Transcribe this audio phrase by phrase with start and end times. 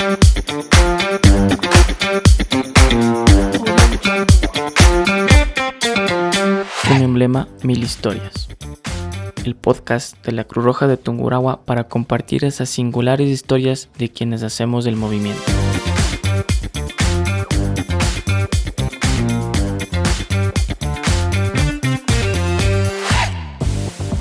[0.00, 0.06] Un
[7.02, 8.48] emblema, mil historias.
[9.44, 14.42] El podcast de la Cruz Roja de Tungurahua para compartir esas singulares historias de quienes
[14.42, 15.42] hacemos el movimiento.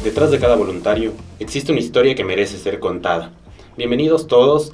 [0.04, 3.32] Detrás de cada voluntario existe una historia que merece ser contada.
[3.78, 4.74] Bienvenidos todos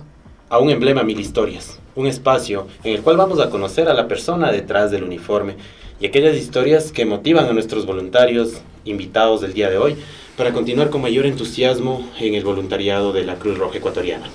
[0.49, 4.07] a un emblema mil historias, un espacio en el cual vamos a conocer a la
[4.07, 5.55] persona detrás del uniforme
[5.99, 9.95] y aquellas historias que motivan a nuestros voluntarios invitados del día de hoy
[10.37, 14.29] para continuar con mayor entusiasmo en el voluntariado de la Cruz Roja Ecuatoriana.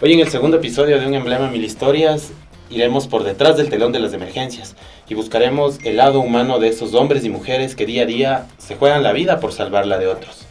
[0.00, 2.30] Hoy en el segundo episodio de Un Emblema Mil Historias
[2.70, 4.76] iremos por detrás del telón de las emergencias
[5.08, 8.76] y buscaremos el lado humano de esos hombres y mujeres que día a día se
[8.76, 10.42] juegan la vida por salvarla de otros.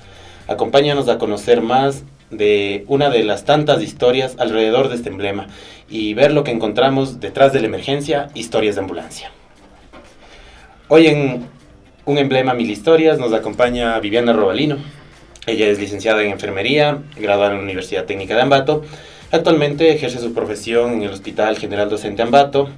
[0.47, 5.47] Acompáñanos a conocer más de una de las tantas historias alrededor de este emblema
[5.89, 9.31] y ver lo que encontramos detrás de la emergencia, historias de ambulancia.
[10.89, 11.45] Hoy en
[12.05, 14.77] un emblema Mil Historias nos acompaña Viviana Robalino.
[15.45, 18.83] Ella es licenciada en enfermería, graduada en la Universidad Técnica de Ambato.
[19.31, 22.69] Actualmente ejerce su profesión en el Hospital General Docente Ambato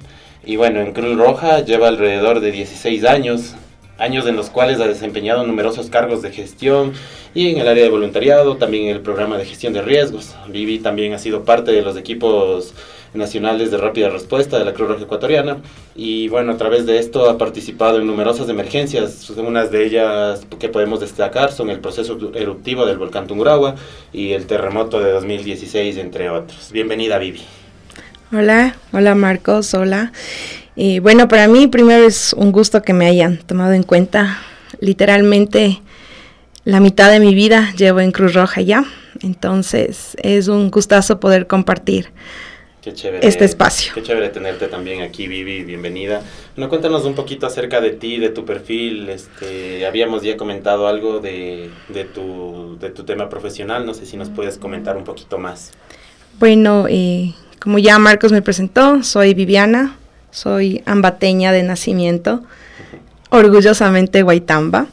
[0.44, 3.54] y bueno, en Cruz Roja lleva alrededor de 16 años,
[4.00, 6.92] años en los cuales ha desempeñado numerosos cargos de gestión
[7.34, 10.34] y en el área de voluntariado, también en el programa de gestión de riesgos.
[10.48, 12.74] Vivi también ha sido parte de los equipos
[13.12, 15.58] nacionales de rápida respuesta de la Cruz Roja Ecuatoriana
[15.96, 20.68] y bueno, a través de esto ha participado en numerosas emergencias, unas de ellas que
[20.68, 23.74] podemos destacar son el proceso eruptivo del volcán Tungurahua
[24.12, 26.70] y el terremoto de 2016, entre otros.
[26.72, 27.42] Bienvenida, Vivi.
[28.32, 30.12] Hola, hola Marcos, hola.
[30.82, 34.38] Y bueno, para mí primero es un gusto que me hayan tomado en cuenta.
[34.80, 35.82] Literalmente
[36.64, 38.86] la mitad de mi vida llevo en Cruz Roja ya,
[39.22, 42.08] entonces es un gustazo poder compartir
[42.80, 43.92] Qué chévere, este espacio.
[43.94, 46.22] Qué chévere tenerte también aquí, Vivi, bienvenida.
[46.56, 49.10] Bueno, cuéntanos un poquito acerca de ti, de tu perfil.
[49.10, 54.16] Este, habíamos ya comentado algo de, de, tu, de tu tema profesional, no sé si
[54.16, 55.72] nos puedes comentar un poquito más.
[56.38, 59.98] Bueno, eh, como ya Marcos me presentó, soy Viviana,
[60.30, 62.42] soy ambateña de nacimiento,
[63.30, 64.86] orgullosamente guaitamba.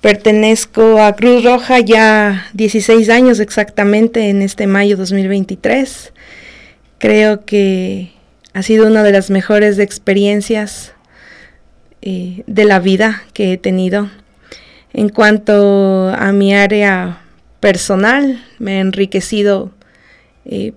[0.00, 6.12] Pertenezco a Cruz Roja ya 16 años exactamente en este mayo 2023.
[6.98, 8.12] Creo que
[8.54, 10.92] ha sido una de las mejores experiencias
[12.00, 14.08] eh, de la vida que he tenido.
[14.92, 17.20] En cuanto a mi área
[17.60, 19.72] personal, me he enriquecido
[20.44, 20.72] eh,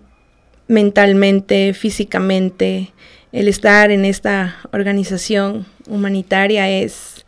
[0.67, 2.91] mentalmente, físicamente.
[3.31, 7.25] El estar en esta organización humanitaria es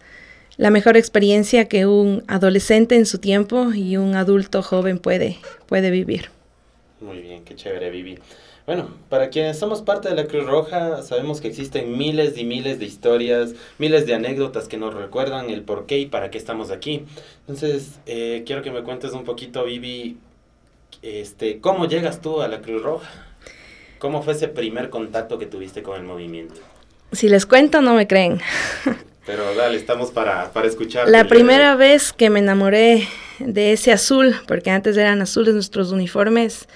[0.57, 5.91] la mejor experiencia que un adolescente en su tiempo y un adulto joven puede, puede
[5.91, 6.29] vivir.
[6.99, 8.19] Muy bien, qué chévere, Vivi.
[8.65, 12.79] Bueno, para quienes somos parte de la Cruz Roja, sabemos que existen miles y miles
[12.79, 16.69] de historias, miles de anécdotas que nos recuerdan el por qué y para qué estamos
[16.69, 17.05] aquí.
[17.41, 20.17] Entonces, eh, quiero que me cuentes un poquito, Vivi,
[21.01, 23.32] este, ¿cómo llegas tú a la Cruz Roja?
[24.03, 26.55] ¿Cómo fue ese primer contacto que tuviste con el movimiento?
[27.13, 28.41] Si les cuento, no me creen.
[29.25, 31.07] Pero dale, estamos para, para escuchar.
[31.07, 33.07] La primera vez que me enamoré
[33.39, 36.67] de ese azul, porque antes eran azules nuestros uniformes,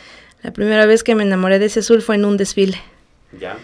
[0.42, 2.82] la primera vez que me enamoré de ese azul fue en un desfile.
[3.38, 3.58] Ya.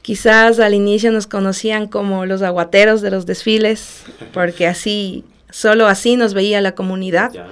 [0.00, 6.16] Quizás al inicio nos conocían como los aguateros de los desfiles, porque así, solo así
[6.16, 7.32] nos veía la comunidad.
[7.32, 7.48] Ya.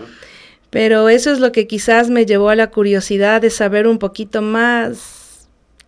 [0.70, 4.40] Pero eso es lo que quizás me llevó a la curiosidad de saber un poquito
[4.40, 5.17] más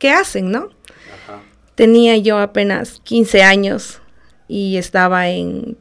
[0.00, 0.71] qué hacen, ¿no?
[1.15, 1.41] Ajá.
[1.77, 4.00] Tenía yo apenas 15 años
[4.49, 5.77] y estaba en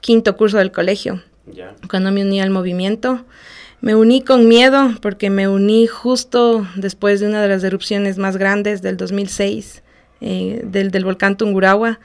[0.00, 1.22] quinto curso del colegio
[1.88, 3.24] cuando me uní al movimiento.
[3.80, 8.36] Me uní con miedo porque me uní justo después de una de las erupciones más
[8.36, 9.82] grandes del 2006,
[10.20, 12.00] eh, del, del volcán Tungurahua.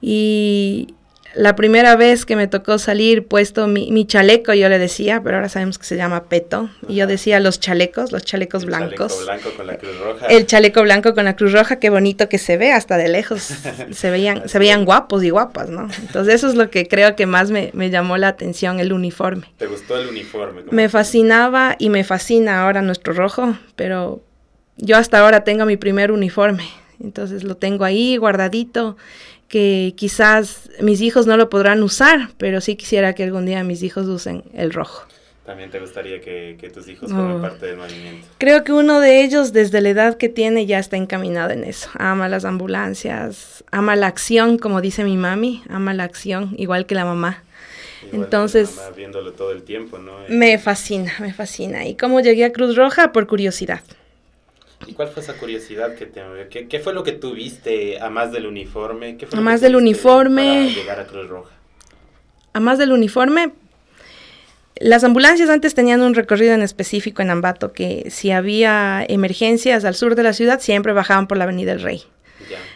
[0.00, 0.94] Y
[1.34, 5.36] la primera vez que me tocó salir puesto mi, mi, chaleco, yo le decía, pero
[5.36, 9.24] ahora sabemos que se llama peto, y yo decía los chalecos, los chalecos El blancos.
[9.24, 10.26] Chaleco blanco con la Cruz Roja.
[10.26, 13.42] El chaleco blanco con la Cruz Roja, qué bonito que se ve hasta de lejos.
[13.90, 15.88] se veían, se veían guapos y guapas, ¿no?
[16.00, 19.52] Entonces eso es lo que creo que más me, me llamó la atención, el uniforme.
[19.56, 20.62] ¿Te gustó el uniforme?
[20.70, 24.20] Me fascinaba y me fascina ahora nuestro rojo, pero
[24.76, 26.64] yo hasta ahora tengo mi primer uniforme.
[27.02, 28.96] Entonces lo tengo ahí guardadito
[29.50, 33.82] que quizás mis hijos no lo podrán usar, pero sí quisiera que algún día mis
[33.82, 35.06] hijos usen el rojo.
[35.44, 37.42] ¿También te gustaría que, que tus hijos formen Oh.
[37.42, 38.28] parte del movimiento?
[38.38, 41.90] Creo que uno de ellos, desde la edad que tiene, ya está encaminado en eso.
[41.98, 46.94] Ama las ambulancias, ama la acción, como dice mi mami, ama la acción, igual que
[46.94, 47.42] la mamá.
[48.06, 50.12] Igual Entonces- mamá viéndolo todo el tiempo, ¿no?
[50.28, 51.84] Me fascina, me fascina.
[51.86, 53.10] ¿Y cómo llegué a Cruz Roja?
[53.10, 53.80] Por curiosidad.
[54.86, 58.32] ¿Y cuál fue esa curiosidad que te ¿Qué, qué fue lo que tuviste a más
[58.32, 59.16] del uniforme?
[59.16, 60.42] ¿Qué fue a más del uniforme.
[60.42, 61.50] Para llegar a Cruz Roja.
[62.52, 63.52] A más del uniforme,
[64.80, 69.94] las ambulancias antes tenían un recorrido en específico en Ambato, que si había emergencias al
[69.94, 72.02] sur de la ciudad, siempre bajaban por la Avenida del Rey.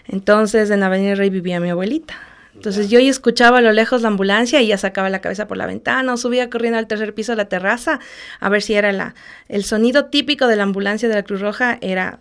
[0.07, 2.15] Entonces, en la Avenida del Rey vivía mi abuelita.
[2.65, 5.59] Entonces yo ya escuchaba a lo lejos la ambulancia y ya sacaba la cabeza por
[5.59, 8.01] la ventana o subía corriendo al tercer piso de la terraza
[8.41, 9.15] a ver si era la...
[9.51, 12.21] El sonido típico de la ambulancia de la Cruz Roja era,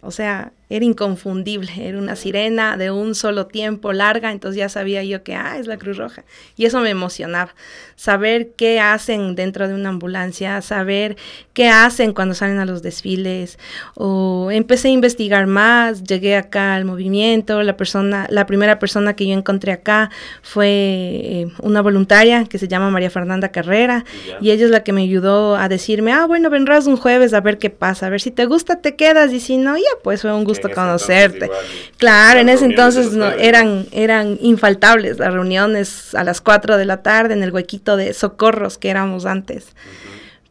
[0.00, 5.04] o sea, era inconfundible, era una sirena de un solo tiempo larga, entonces ya sabía
[5.04, 6.24] yo que, ah, es la Cruz Roja.
[6.56, 7.54] Y eso me emocionaba,
[7.96, 11.16] saber qué hacen dentro de una ambulancia, saber
[11.52, 13.58] qué hacen cuando salen a los desfiles,
[13.94, 19.26] o empecé a investigar más, llegué acá al movimiento, la persona, la primera persona que
[19.26, 20.10] yo encontré acá
[20.42, 24.04] fue eh, una voluntaria que se llama María Fernanda Carrera,
[24.40, 27.40] y ella es la que me ayudó a decirme, ah, bueno, vendrás un jueves a
[27.40, 30.22] ver qué pasa, a ver si te gusta te quedas, y si no, ya, pues
[30.22, 31.50] fue un gusto conocerte.
[31.96, 37.02] claro, en ese entonces no, eran, eran infaltables las reuniones a las 4 de la
[37.02, 39.68] tarde en el huequito de socorros que éramos antes.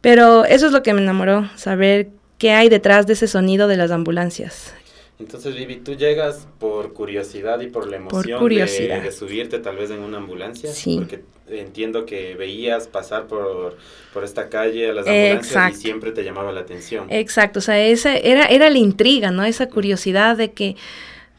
[0.00, 2.08] Pero eso es lo que me enamoró, saber
[2.38, 4.74] qué hay detrás de ese sonido de las ambulancias.
[5.18, 10.00] Entonces, Vivi, tú llegas por curiosidad y por la emoción De, subirte tal vez en
[10.00, 10.72] una ambulancia.
[10.72, 10.96] Sí.
[10.98, 13.76] Porque entiendo que veías pasar por,
[14.12, 17.06] por esta calle a las ambulancias y siempre te llamaba la atención.
[17.10, 19.44] Exacto, o sea, esa era, era la intriga, ¿no?
[19.44, 20.76] Esa curiosidad de que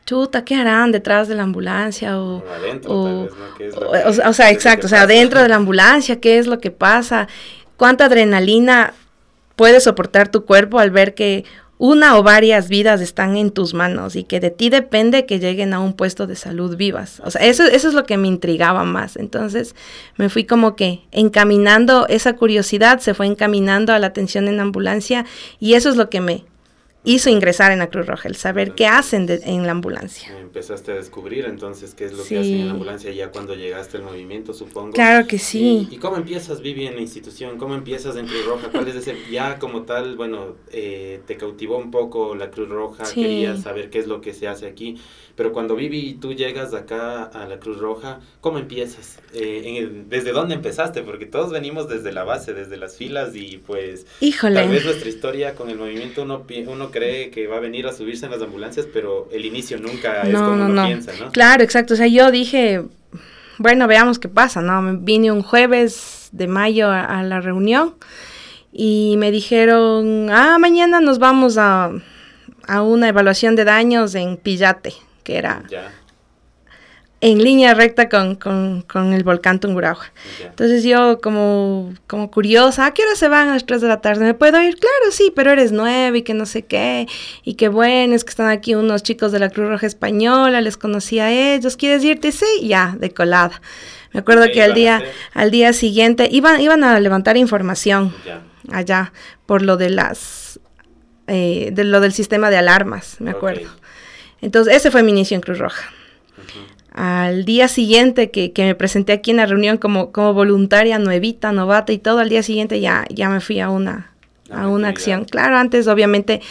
[0.05, 2.19] chuta, ¿qué harán detrás de la ambulancia?
[2.21, 6.71] O, adentro, o, sea, exacto, o sea, dentro de la ambulancia, ¿qué es lo que
[6.71, 7.27] pasa?
[7.75, 8.93] ¿Cuánta adrenalina
[9.55, 11.43] puede soportar tu cuerpo al ver que
[11.77, 15.73] una o varias vidas están en tus manos y que de ti depende que lleguen
[15.73, 17.21] a un puesto de salud vivas.
[17.25, 19.17] O sea, eso, eso es lo que me intrigaba más.
[19.17, 19.75] Entonces
[20.15, 25.25] me fui como que encaminando esa curiosidad, se fue encaminando a la atención en ambulancia
[25.59, 26.45] y eso es lo que me,
[27.05, 30.37] hizo ingresar en la Cruz Roja, el saber qué hacen en la ambulancia.
[30.39, 33.97] Empezaste a descubrir entonces qué es lo que hacen en la ambulancia ya cuando llegaste
[33.97, 34.91] al movimiento, supongo.
[34.91, 35.87] Claro que sí.
[35.89, 37.57] ¿Y, cómo empiezas, Vivi, en la institución?
[37.57, 38.69] ¿Cómo empiezas en Cruz Roja?
[38.71, 43.03] ¿Cuál es ese, ya como tal, bueno, eh, te cautivó un poco la Cruz Roja,
[43.13, 44.97] querías saber qué es lo que se hace aquí,
[45.35, 49.19] pero cuando Vivi tú llegas acá a la Cruz Roja, ¿cómo empiezas?
[49.33, 51.01] Eh, ¿Desde dónde empezaste?
[51.01, 54.55] Porque todos venimos desde la base, desde las filas y pues Híjole.
[54.55, 57.93] tal vez nuestra historia con el movimiento uno, uno cree que va a venir a
[57.93, 61.31] subirse en las ambulancias, pero el inicio nunca es como uno piensa, ¿no?
[61.31, 61.95] Claro, exacto.
[61.95, 62.83] O sea, yo dije,
[63.57, 64.99] bueno, veamos qué pasa, ¿no?
[64.99, 67.95] Vine un jueves de mayo a, la reunión
[68.71, 71.91] y me dijeron, ah, mañana nos vamos a,
[72.67, 74.93] a una evaluación de daños en Pillate,
[75.25, 75.63] que era
[77.21, 80.11] en línea recta con, con, con el volcán Tungurahua.
[80.43, 83.99] Entonces yo como, como curiosa, ¿a qué hora se van a las 3 de la
[83.99, 84.25] tarde?
[84.25, 84.77] ¿Me puedo ir?
[84.77, 87.07] Claro, sí, pero eres nueve y que no sé qué,
[87.43, 90.77] y qué bueno, es que están aquí unos chicos de la Cruz Roja Española, les
[90.77, 92.31] conocí a ellos, ¿quieres irte?
[92.31, 93.59] Sí, ya, de colada.
[94.13, 98.13] Me acuerdo que al día, al día siguiente iban, iban a levantar información
[98.71, 99.13] allá
[99.47, 100.59] por lo de las
[101.27, 103.67] eh, de lo del sistema de alarmas, me acuerdo.
[104.41, 105.91] Entonces, ese fue mi inicio en Cruz Roja.
[106.91, 111.51] Al día siguiente que, que, me presenté aquí en la reunión como, como voluntaria, nuevita,
[111.51, 114.14] novata y todo, al día siguiente ya, ya me fui a una,
[114.49, 115.25] a una acción.
[115.25, 116.41] Claro, antes obviamente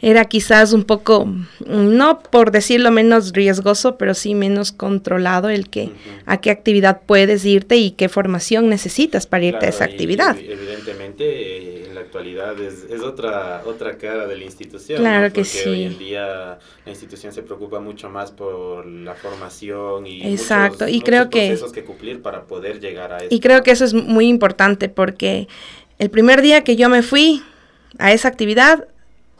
[0.00, 1.28] era quizás un poco,
[1.66, 5.90] no por decirlo menos riesgoso, pero sí menos controlado el que
[6.26, 10.36] a qué actividad puedes irte y qué formación necesitas para irte a esa actividad.
[10.38, 15.00] evidentemente en la actualidad es, es, otra otra cara de la institución.
[15.00, 15.68] Claro que sí.
[15.68, 20.84] Hoy en día la institución se preocupa mucho más por la formación y Exacto.
[20.84, 23.28] Muchos, y creo procesos que, que cumplir para poder llegar a eso.
[23.30, 25.48] Y creo que eso es muy importante porque
[26.02, 27.44] el primer día que yo me fui
[28.00, 28.88] a esa actividad,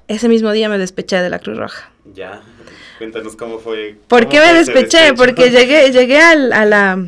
[0.07, 1.90] ese mismo día me despeché de la Cruz Roja.
[2.14, 2.40] Ya,
[2.99, 3.97] cuéntanos cómo fue.
[4.07, 5.12] ¿Por qué me despeché?
[5.12, 7.04] Porque llegué, llegué a la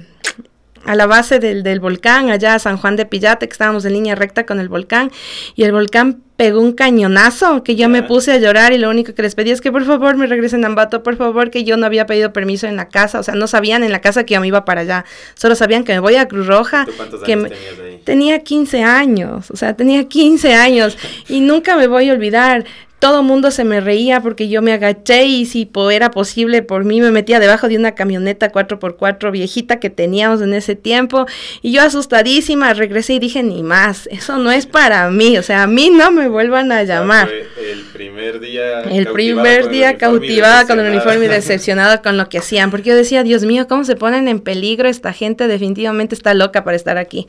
[0.87, 3.93] a la base del, del, volcán, allá a San Juan de Pillate, que estábamos en
[3.93, 5.13] línea recta con el volcán,
[5.55, 9.15] y el volcán pegó un cañonazo que yo me puse a llorar y lo único
[9.15, 11.77] que les pedí es que por favor me regresen a Ambato, por favor, que yo
[11.77, 14.35] no había pedido permiso en la casa, o sea, no sabían en la casa que
[14.35, 16.87] yo me iba para allá, solo sabían que me voy a Cruz Roja.
[16.97, 18.01] cuántos que años tenías ahí?
[18.05, 20.99] Tenía 15 años, o sea, tenía 15 años.
[21.29, 22.65] Y nunca me voy a olvidar.
[22.99, 26.85] Todo el mundo se me reía porque yo me agaché y si era posible por
[26.85, 31.27] mí me metía debajo de una camioneta 4x4 viejita que teníamos en ese tiempo.
[31.61, 35.65] Y yo asustadísima regresé y dije ni más, eso no es para mí, o sea,
[35.65, 37.29] a mí no me vuelvan a llamar.
[37.31, 42.39] el primer día el primer día cautivada con el uniforme y decepcionada con lo que
[42.39, 46.35] hacían, porque yo decía, Dios mío, cómo se ponen en peligro esta gente, definitivamente está
[46.35, 47.27] loca para estar aquí.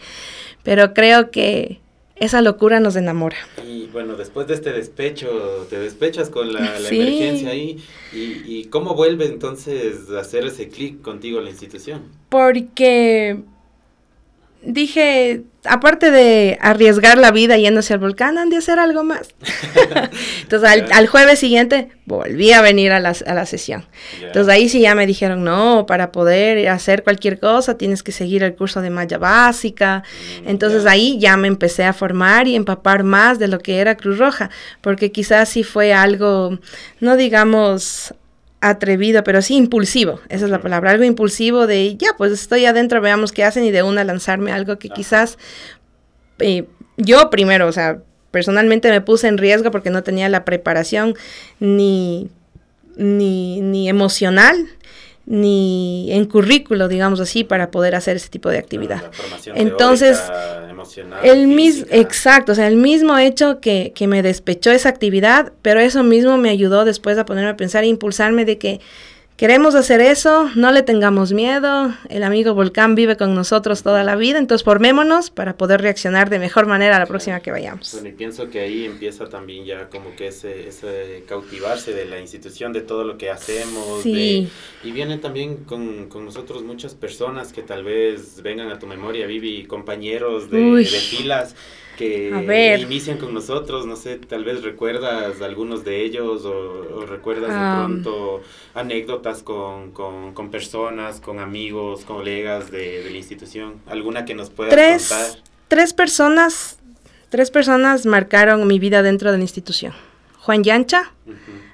[0.63, 1.79] Pero creo que
[2.15, 3.37] esa locura nos enamora.
[3.67, 7.83] Y bueno, después de este despecho, te despechas con la, emergencia ahí.
[8.13, 12.03] Y, ¿Y cómo vuelve entonces a hacer ese clic contigo la institución?
[12.29, 13.37] Porque
[14.63, 19.33] dije, aparte de arriesgar la vida yéndose al volcán, han de hacer algo más.
[20.41, 23.85] Entonces al, jueves siguiente volví a venir a la, a la sesión.
[24.21, 28.43] Entonces ahí sí ya me dijeron, no, para poder hacer cualquier cosa tienes que seguir
[28.43, 30.03] el curso de malla básica.
[30.43, 33.97] Mm, Entonces ahí ya me empecé a formar y empapar más de lo que era
[33.97, 34.49] Cruz Roja,
[34.81, 36.59] porque quizás sí fue algo,
[36.99, 38.13] no digamos
[38.69, 43.01] atrevido, pero sí impulsivo, esa es la palabra, algo impulsivo de, ya, pues estoy adentro,
[43.01, 45.37] veamos qué hacen y de una lanzarme algo que quizás
[46.39, 46.65] eh,
[46.97, 47.99] yo primero, o sea,
[48.31, 51.15] personalmente me puse en riesgo porque no tenía la preparación
[51.59, 52.29] ni,
[52.97, 54.55] ni, ni emocional
[55.25, 59.03] ni en currículo, digamos así, para poder hacer ese tipo de actividad.
[59.55, 60.21] Entonces,
[61.23, 65.79] el mismo, exacto, o sea, el mismo hecho que, que me despechó esa actividad, pero
[65.79, 68.81] eso mismo me ayudó después a ponerme a pensar e impulsarme de que
[69.37, 74.15] Queremos hacer eso, no le tengamos miedo, el amigo Volcán vive con nosotros toda la
[74.15, 77.91] vida, entonces formémonos para poder reaccionar de mejor manera a la próxima que vayamos.
[77.91, 82.21] Bueno, y pienso que ahí empieza también ya como que ese, ese cautivarse de la
[82.21, 84.03] institución, de todo lo que hacemos.
[84.03, 84.47] Sí.
[84.85, 89.27] y vienen también con, con, nosotros muchas personas que tal vez vengan a tu memoria,
[89.27, 91.55] Vivi, compañeros de, de filas
[91.95, 97.85] que inician con nosotros, no sé, tal vez recuerdas algunos de ellos o, recuerdas de
[97.85, 98.41] pronto
[98.73, 104.73] anécdotas con, con, personas, con amigos, colegas de, de, la institución, alguna que nos puedas
[104.73, 105.43] tres, contar.
[105.67, 106.79] Tres personas,
[107.29, 109.93] tres personas marcaron mi vida dentro de la institución.
[110.39, 111.11] Juan Yancha,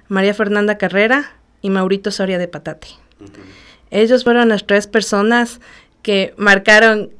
[0.07, 2.87] María Fernanda Carrera y Maurito Soria de Patate.
[3.89, 5.59] Ellos fueron las tres personas
[6.01, 7.11] que marcaron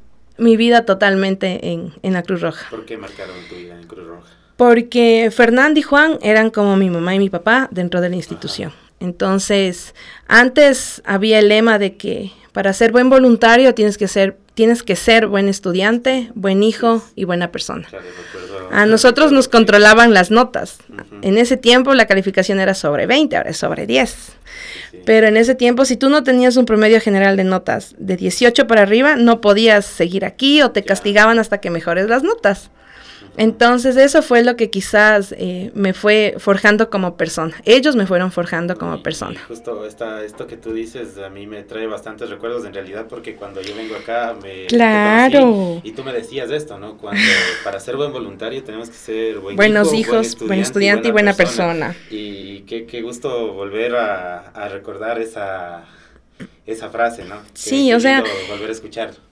[0.42, 2.66] mi vida totalmente en, en la Cruz Roja.
[2.70, 4.28] ¿Por qué marcaron tu vida en Cruz Roja?
[4.56, 8.72] Porque Fernando y Juan eran como mi mamá y mi papá dentro de la institución.
[9.00, 9.94] Entonces,
[10.28, 14.96] antes había el lema de que para ser buen voluntario tienes que ser, tienes que
[14.96, 17.88] ser buen estudiante, buen hijo y buena persona.
[18.70, 20.78] a nosotros nos controlaban las notas.
[21.22, 24.32] En ese tiempo la calificación era sobre 20, ahora es sobre 10.
[25.04, 28.66] Pero en ese tiempo, si tú no tenías un promedio general de notas de 18
[28.66, 32.70] para arriba, no podías seguir aquí o te castigaban hasta que mejores las notas.
[33.36, 37.54] Entonces eso fue lo que quizás eh, me fue forjando como persona.
[37.64, 39.40] Ellos me fueron forjando como persona.
[39.48, 43.34] justo esta, esto que tú dices a mí me trae bastantes recuerdos en realidad porque
[43.34, 44.66] cuando yo vengo acá me...
[44.66, 45.80] Claro.
[45.82, 46.98] y tú me decías esto, ¿no?
[46.98, 47.22] Cuando
[47.64, 51.94] para ser buen voluntario tenemos que ser buen Buenos hijos, buen estudiante, y buena, persona.
[52.10, 55.84] Y qué, qué, gusto volver a, a, recordar esa,
[56.66, 57.36] esa frase, ¿no?
[57.54, 58.22] sí, o sea...
[58.48, 59.31] Volver a escuchar.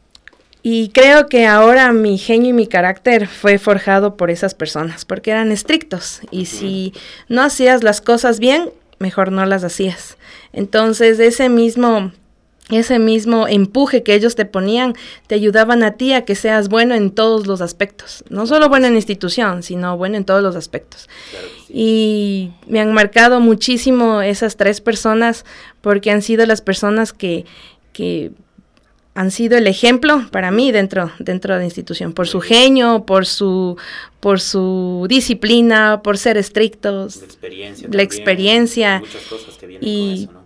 [0.62, 5.30] Y creo que ahora mi genio y mi carácter fue forjado por esas personas, porque
[5.30, 6.20] eran estrictos.
[6.30, 6.92] Y si
[7.28, 10.18] no hacías las cosas bien, mejor no las hacías.
[10.52, 12.12] Entonces, ese mismo
[12.70, 14.94] ese mismo empuje que ellos te ponían
[15.26, 18.22] te ayudaban a ti a que seas bueno en todos los aspectos.
[18.28, 21.08] No solo bueno en institución, sino bueno en todos los aspectos.
[21.68, 25.44] Y me han marcado muchísimo esas tres personas
[25.80, 27.44] porque han sido las personas que,
[27.92, 28.30] que
[29.20, 33.26] han sido el ejemplo para mí dentro, dentro de la institución, por su genio, por
[33.26, 33.76] su,
[34.18, 40.26] por su disciplina, por ser estrictos, la experiencia, la experiencia muchas cosas que vienen y,
[40.26, 40.44] con eso,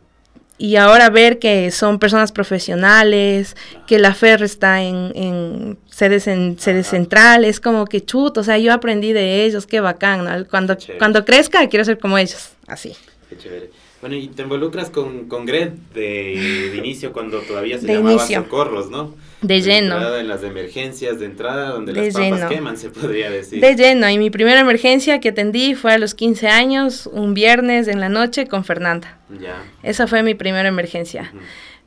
[0.59, 3.55] y ahora ver que son personas profesionales,
[3.87, 8.59] que la FER está en, en sedes, en sedes centrales, como que chuto, o sea,
[8.59, 10.49] yo aprendí de ellos, qué bacán, ¿no?
[10.49, 12.97] Cuando, cuando crezca quiero ser como ellos, así.
[13.31, 13.84] Qué chévere.
[14.05, 19.15] Bueno, y te involucras con, con Gred de, inicio cuando todavía se llamaba Socorros, ¿no?
[19.41, 19.95] De, lleno.
[19.95, 23.63] Entrada en las emergencias, de entrada donde las papas queman, se podría decir.
[23.63, 24.07] De lleno.
[24.11, 28.11] Y mi primera emergencia que atendí fue a los 15 años, un viernes en la
[28.11, 29.17] noche con Fernanda.
[29.41, 29.65] Ya.
[29.83, 31.33] Esa fue mi primera emergencia.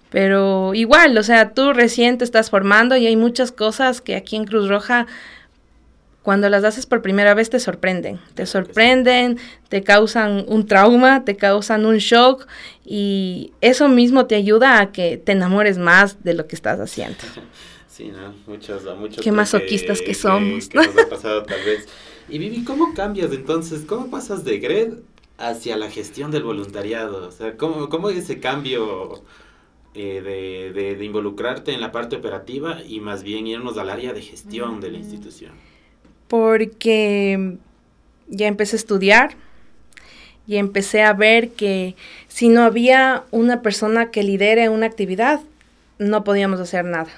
[0.09, 4.37] Pero igual, o sea, tú recién te estás formando y hay muchas cosas que aquí
[4.37, 5.05] en Cruz Roja
[6.27, 11.37] cuando las haces por primera vez te sorprenden, te sorprenden, te causan un trauma, te
[11.37, 12.47] causan un shock
[12.83, 17.17] y eso mismo te ayuda a que te enamores más de lo que estás haciendo.
[17.87, 18.33] Sí, ¿no?
[18.45, 20.67] Muchos, muchos Qué masoquistas que, somos.
[20.67, 21.87] Que, nos ha pasado tal vez.
[22.27, 23.85] Y Vivi, ¿cómo cambias entonces?
[23.87, 24.95] ¿Cómo pasas de GRED
[25.37, 27.25] hacia la gestión del voluntariado?
[27.25, 29.23] O sea, ¿cómo, cómo ese cambio
[29.93, 34.11] eh, de, de, de involucrarte en la parte operativa y más bien irnos al área
[34.11, 35.53] de gestión de la institución?
[36.27, 37.57] Porque
[38.27, 39.35] ya empecé a estudiar
[40.47, 41.95] y empecé a ver que
[42.27, 45.41] si no había una persona que lidere una actividad,
[45.99, 47.09] no podíamos hacer nada.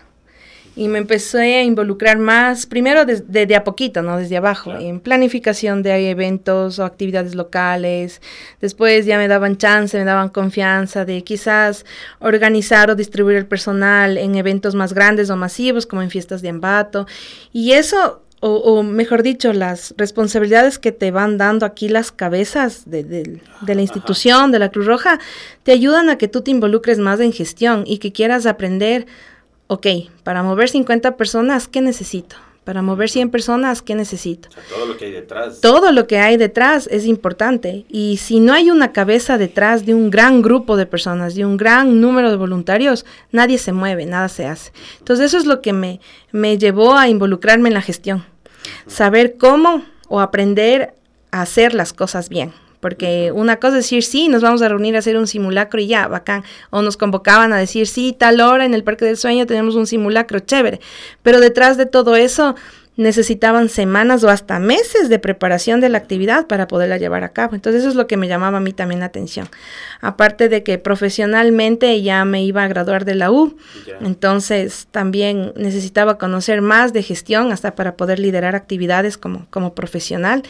[0.75, 4.17] y me empecé a involucrar más, primero desde a poquito, ¿no?
[4.17, 8.21] Desde abajo, en planificación de eventos o actividades locales.
[8.61, 11.85] Después ya me daban chance, me daban confianza de quizás
[12.19, 16.47] organizar o distribuir el personal en eventos más grandes o masivos, como en fiestas de
[16.47, 17.07] ambato.
[17.51, 23.41] Y eso o, mejor dicho, las responsabilidades que te van dando aquí las cabezas de,
[23.65, 25.19] la institución, de la Cruz Roja,
[25.63, 29.07] te ayudan a que tú te involucres más en gestión y que quieras aprender,
[29.67, 29.87] ok,
[30.23, 32.37] para mover 50 personas, ¿qué necesito?
[32.69, 34.47] Para mover 100 personas, ¿qué necesito?
[34.69, 35.59] todo lo que hay detrás.
[35.59, 37.83] Todo lo que hay detrás es importante.
[37.89, 41.57] Y si no hay una cabeza detrás de un gran grupo de personas, de un
[41.57, 44.71] gran número de voluntarios, nadie se mueve, nada se hace.
[44.99, 45.99] Entonces eso es lo que me,
[46.31, 48.23] me llevó a involucrarme en la gestión.
[48.85, 50.93] Saber cómo o aprender
[51.31, 52.53] a hacer las cosas bien.
[52.79, 55.87] Porque una cosa es decir, sí, nos vamos a reunir a hacer un simulacro y
[55.87, 56.43] ya, bacán.
[56.69, 59.87] O nos convocaban a decir, sí, tal hora en el Parque del Sueño tenemos un
[59.87, 60.79] simulacro, chévere.
[61.21, 62.55] Pero detrás de todo eso
[62.99, 67.55] necesitaban semanas o hasta meses de preparación de la actividad para poderla llevar a cabo.
[67.55, 69.47] Entonces eso es lo que me llamaba a mí también la atención.
[70.01, 73.55] Aparte de que profesionalmente ya me iba a graduar de la U,
[74.01, 80.43] entonces también necesitaba conocer más de gestión hasta para poder liderar actividades como, como profesional.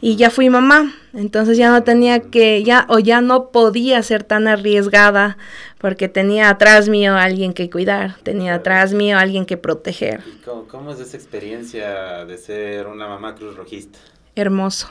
[0.00, 4.24] Y ya fui mamá, entonces ya no tenía que, ya o ya no podía ser
[4.24, 5.36] tan arriesgada
[5.78, 10.22] porque tenía atrás mío alguien que cuidar, tenía atrás mío alguien que proteger.
[10.44, 13.98] cómo, es esa experiencia de ser una mamá cruz rojista?
[14.34, 14.88] Hermoso.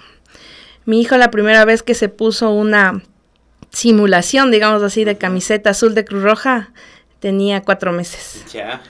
[0.85, 3.03] Mi hijo la primera vez que se puso una
[3.71, 6.71] simulación, digamos así, de camiseta azul de Cruz Roja,
[7.19, 8.43] tenía cuatro meses.
[8.51, 8.81] Ya.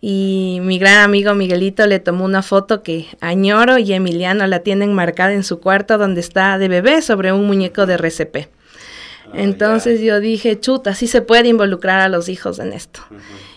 [0.00, 4.92] Y mi gran amigo Miguelito le tomó una foto que añoro y Emiliano la tienen
[4.94, 8.36] marcada en su cuarto donde está de bebé sobre un muñeco de RCP.
[8.36, 13.00] Ah, Entonces yo dije, chuta, sí se puede involucrar a los hijos en esto.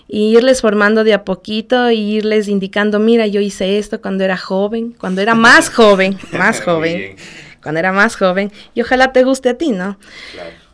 [0.07, 4.35] Y irles formando de a poquito y irles indicando, mira, yo hice esto cuando era
[4.35, 7.15] joven, cuando era más joven, más joven,
[7.61, 8.51] cuando era más joven.
[8.73, 9.97] Y ojalá te guste a ti, ¿no?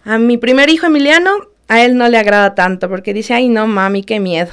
[0.05, 1.31] A mi primer hijo Emiliano,
[1.67, 4.51] a él no le agrada tanto porque dice, ay no, mami, qué miedo.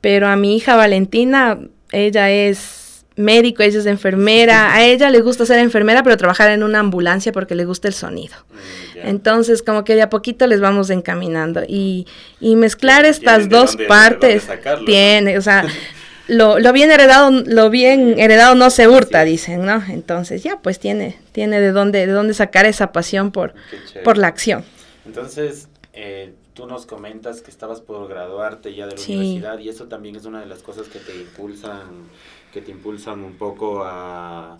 [0.00, 1.58] Pero a mi hija Valentina,
[1.92, 6.62] ella es médico, ella es enfermera, a ella le gusta ser enfermera, pero trabajar en
[6.62, 8.34] una ambulancia porque le gusta el sonido.
[8.50, 11.62] Mm, Entonces, como que de a poquito les vamos encaminando.
[11.66, 12.06] Y,
[12.40, 14.48] y mezclar estas dos partes
[14.86, 15.64] tiene, o sea,
[16.28, 19.82] lo, lo, bien heredado, lo bien heredado no se hurta, dicen, ¿no?
[19.88, 23.54] Entonces, ya, pues tiene, tiene de dónde, de dónde sacar esa pasión por,
[24.02, 24.64] por la acción.
[25.04, 29.86] Entonces, eh, tú nos comentas que estabas por graduarte ya de la universidad y eso
[29.86, 32.08] también es una de las cosas que te impulsan
[32.52, 34.58] que te impulsan un poco a,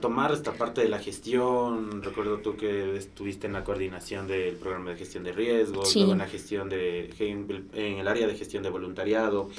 [0.00, 2.00] tomar esta parte de la gestión.
[2.00, 6.18] Recuerdo tú que estuviste en la coordinación del programa de gestión de riesgos, luego en
[6.18, 9.50] la gestión de en el área de gestión de voluntariado.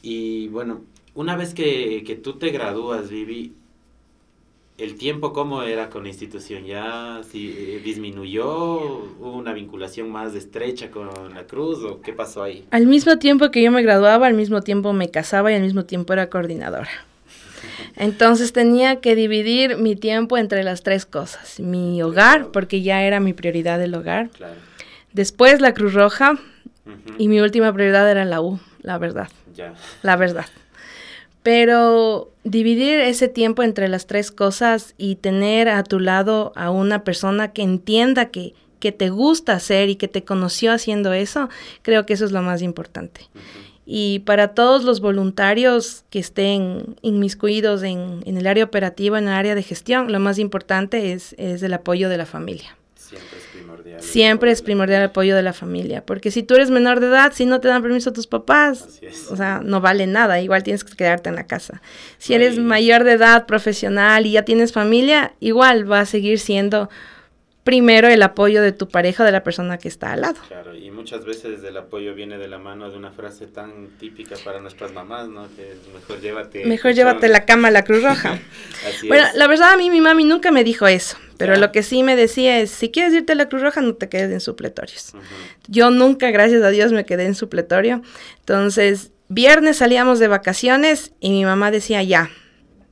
[0.00, 0.80] Y bueno,
[1.14, 3.52] una vez que, que tú te gradúas, Vivi,
[4.80, 6.64] ¿el tiempo cómo era con la institución?
[6.64, 8.46] ¿Ya si, eh, disminuyó?
[8.48, 12.64] ¿Hubo una vinculación más estrecha con la Cruz o qué pasó ahí?
[12.70, 15.84] Al mismo tiempo que yo me graduaba, al mismo tiempo me casaba y al mismo
[15.84, 16.90] tiempo era coordinadora.
[17.96, 21.60] Entonces tenía que dividir mi tiempo entre las tres cosas.
[21.60, 24.30] Mi hogar, porque ya era mi prioridad el hogar.
[25.12, 26.38] Después la Cruz Roja.
[27.18, 29.28] Y mi última prioridad era la U, la verdad.
[30.02, 30.46] La verdad.
[31.42, 37.04] Pero dividir ese tiempo entre las tres cosas y tener a tu lado a una
[37.04, 41.48] persona que entienda que, que te gusta hacer y que te conoció haciendo eso,
[41.82, 43.22] creo que eso es lo más importante.
[43.86, 49.34] Y para todos los voluntarios que estén inmiscuidos en, en, el área operativa, en el
[49.34, 52.76] área de gestión, lo más importante es, es el apoyo de la familia.
[53.96, 54.12] Primordial.
[54.12, 57.32] Siempre es primordial el apoyo de la familia, porque si tú eres menor de edad,
[57.34, 59.00] si no te dan permiso a tus papás,
[59.30, 61.82] o sea, no vale nada, igual tienes que quedarte en la casa.
[62.18, 66.88] Si eres mayor de edad, profesional y ya tienes familia, igual va a seguir siendo
[67.64, 70.40] primero el apoyo de tu pareja, de la persona que está al lado.
[70.48, 74.36] Claro, y muchas veces el apoyo viene de la mano de una frase tan típica
[74.44, 75.46] para nuestras mamás, ¿no?
[75.54, 76.64] Que es mejor llévate...
[76.64, 78.38] Mejor llévate la cama a la Cruz Roja.
[79.06, 82.02] bueno, la verdad a mí mi mami nunca me dijo eso, pero lo que sí
[82.02, 85.14] me decía es, si quieres irte a la Cruz Roja, no te quedes en supletorios.
[85.68, 88.02] Yo nunca, gracias a Dios, me quedé en supletorio.
[88.40, 92.28] Entonces, viernes salíamos de vacaciones y mi mamá decía, ya,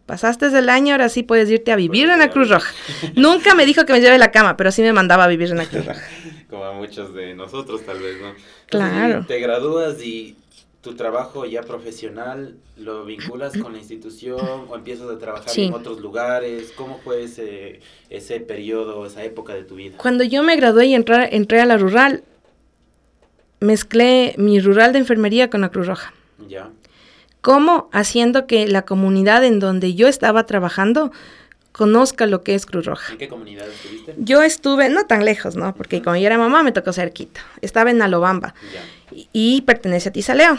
[0.07, 2.73] pasaste el año, ahora sí puedes irte a vivir en la Cruz Roja.
[3.17, 5.59] Nunca me dijo que me lleve la cama, pero sí me mandaba a vivir en
[5.59, 6.03] la Cruz Roja.
[6.49, 8.33] Como a muchos de nosotros, tal vez, ¿no?
[8.67, 9.27] claro.
[9.29, 10.39] Te gradúas y
[10.81, 16.01] tu trabajo ya profesional lo vinculas con la institución o empiezas a trabajar en otros
[16.01, 16.73] lugares.
[16.77, 19.97] ¿Cómo fue ese, ese periodo, esa época de tu vida?
[19.99, 22.23] Cuando yo me gradué y entré, entré a la rural,
[23.61, 26.15] mezclé mi rural de enfermería con la Cruz Roja.
[26.49, 26.71] Ya.
[27.41, 27.89] ¿Cómo?
[27.93, 31.11] Haciendo que la comunidad en donde yo estaba trabajando
[31.73, 33.13] conozca lo que es Cruz Roja.
[33.13, 34.15] ¿En qué comunidad estuviste?
[34.19, 35.75] Yo estuve, no tan lejos, ¿no?
[35.75, 37.41] Porque como yo era mamá, me tocó cerquita.
[37.63, 38.55] Estaba en Alobamba
[39.11, 40.59] y, pertenece a Tizaleo.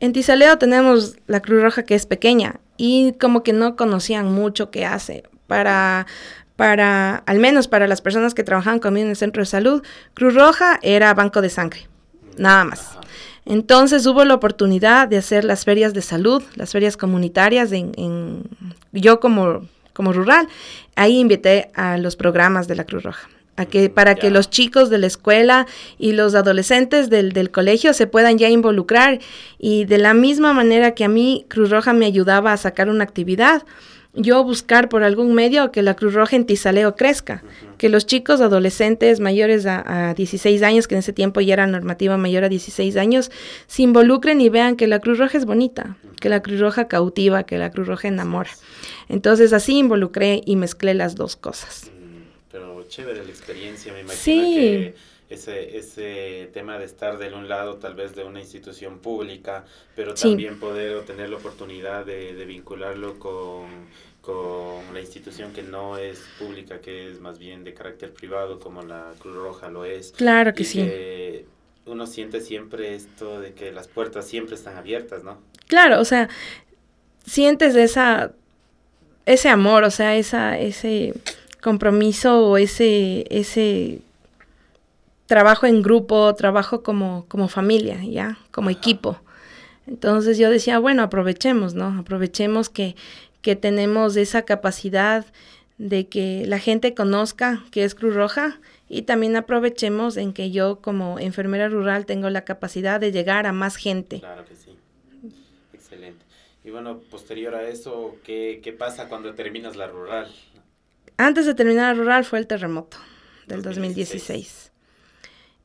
[0.00, 4.70] En Tizaleo tenemos la Cruz Roja que es pequeña y como que no conocían mucho
[4.70, 5.24] qué hace.
[5.46, 6.06] Para,
[6.56, 9.82] para, al menos para las personas que trabajaban conmigo en el centro de salud,
[10.14, 11.88] Cruz Roja era banco de sangre,
[12.36, 12.98] nada más.
[13.46, 17.70] Entonces hubo la oportunidad de hacer las ferias de salud, las ferias comunitarias,
[18.92, 20.48] yo como, como rural,
[20.96, 23.28] ahí invité a los programas de la Cruz Roja.
[23.56, 27.92] A que, para que los chicos de la escuela y los adolescentes del, del, colegio
[27.94, 29.20] se puedan ya involucrar
[29.58, 33.04] y de la misma manera que a mí Cruz Roja me ayudaba a sacar una
[33.04, 33.62] actividad,
[34.16, 37.42] yo buscar por algún medio que la Cruz Roja en Tizaleo crezca,
[37.78, 41.66] que los chicos adolescentes mayores a, a, 16 años, que en ese tiempo ya era
[41.66, 43.30] normativa mayor a 16 años,
[43.66, 47.42] se involucren y vean que la Cruz Roja es bonita, que la Cruz Roja cautiva,
[47.42, 48.50] que la Cruz Roja enamora.
[49.08, 51.90] Entonces así involucré y mezclé las dos cosas.
[52.84, 54.54] Pero chévere la experiencia, me imagino sí.
[54.54, 54.94] que
[55.30, 59.64] ese, ese tema de estar de un lado tal vez de una institución pública,
[59.96, 60.28] pero Sí.
[60.28, 63.66] también poder tener la oportunidad de, de vincularlo con,
[64.20, 68.82] con la institución que no es pública, que es más bien de carácter privado, como
[68.82, 70.12] la Cruz Roja lo es.
[70.12, 70.78] Claro que y sí.
[70.78, 71.46] que
[71.86, 75.38] uno siente siempre esto de que las puertas siempre están abiertas, ¿no?
[75.68, 76.28] Claro, o sea,
[77.26, 78.32] sientes esa,
[79.26, 81.14] ese amor, o sea, esa, ese
[81.64, 84.02] compromiso o ese, ese
[85.24, 88.36] trabajo en grupo, trabajo como, como familia, ¿ya?
[88.50, 88.78] Como Ajá.
[88.78, 89.18] equipo.
[89.86, 91.98] Entonces yo decía, bueno, aprovechemos, ¿no?
[91.98, 92.96] Aprovechemos que,
[93.40, 95.24] que tenemos esa capacidad
[95.78, 100.80] de que la gente conozca que es Cruz Roja y también aprovechemos en que yo
[100.82, 104.20] como enfermera rural tengo la capacidad de llegar a más gente.
[104.20, 104.76] Claro que sí.
[105.72, 106.22] Excelente.
[106.62, 110.28] Y bueno, posterior a eso, ¿qué, qué pasa cuando terminas la rural?
[111.16, 112.96] Antes de terminar rural fue el terremoto
[113.46, 114.22] del 2016.
[114.22, 114.72] 2016.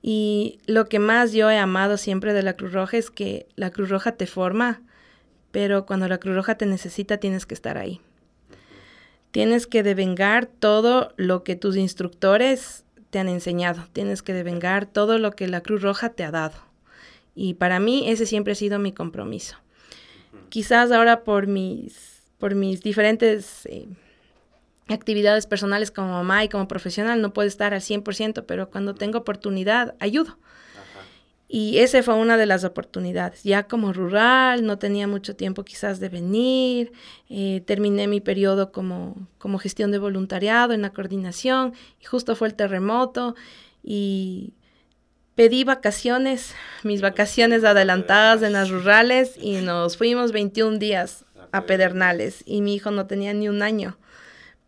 [0.02, 3.72] Y lo que más yo he amado siempre de la Cruz Roja es que la
[3.72, 4.82] Cruz Roja te forma,
[5.52, 8.00] pero cuando la Cruz Roja te necesita tienes que estar ahí.
[9.32, 13.88] Tienes que devengar todo lo que tus instructores te han enseñado.
[13.94, 16.56] Tienes que devengar todo lo que la Cruz Roja te ha dado.
[17.36, 19.58] Y para mí ese siempre ha sido mi compromiso.
[20.50, 23.88] Quizás ahora por mis, por mis diferentes eh,
[24.94, 29.20] actividades personales como mamá y como profesional no puedo estar al 100%, pero cuando tengo
[29.20, 30.32] oportunidad ayudo.
[30.32, 31.06] Ajá.
[31.48, 33.44] Y esa fue una de las oportunidades.
[33.44, 36.92] Ya como rural, no tenía mucho tiempo quizás de venir,
[37.30, 42.48] eh, terminé mi periodo como, como gestión de voluntariado en la coordinación y justo fue
[42.48, 43.36] el terremoto
[43.84, 44.54] y
[45.40, 52.44] pedí vacaciones, mis vacaciones adelantadas en las rurales y nos fuimos 21 días a Pedernales
[52.46, 53.98] y mi hijo no tenía ni un año.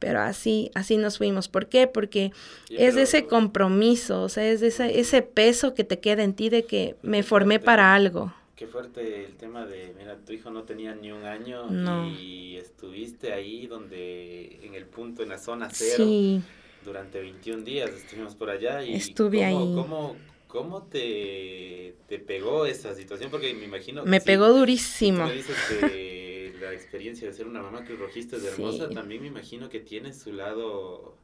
[0.02, 1.48] Pero así, así nos fuimos.
[1.48, 1.86] ¿Por qué?
[1.86, 2.32] Porque
[2.68, 6.34] Sí, es pero- ese compromiso, o sea, es ese, ese peso que te queda en
[6.34, 7.66] ti de que me formé fuerte.
[7.68, 8.34] para algo.
[8.56, 12.08] Qué fuerte el tema de, mira, tu hijo no tenía ni un año No.
[12.10, 16.42] y estuviste ahí donde, en el punto, en la zona cero, Sí,
[16.84, 19.76] durante 21 días estuvimos por allá y Estuve ¿cómo, ahí.
[19.76, 20.16] ¿cómo,
[20.48, 23.30] cómo te, te pegó esa situación?
[23.32, 24.04] Porque me imagino...
[24.06, 25.26] me sí, pegó durísimo.
[25.28, 26.21] me dices que
[26.62, 28.94] la experiencia de ser una mamá que rojista es hermosa, Sí.
[28.96, 31.18] también me imagino que tiene su lado...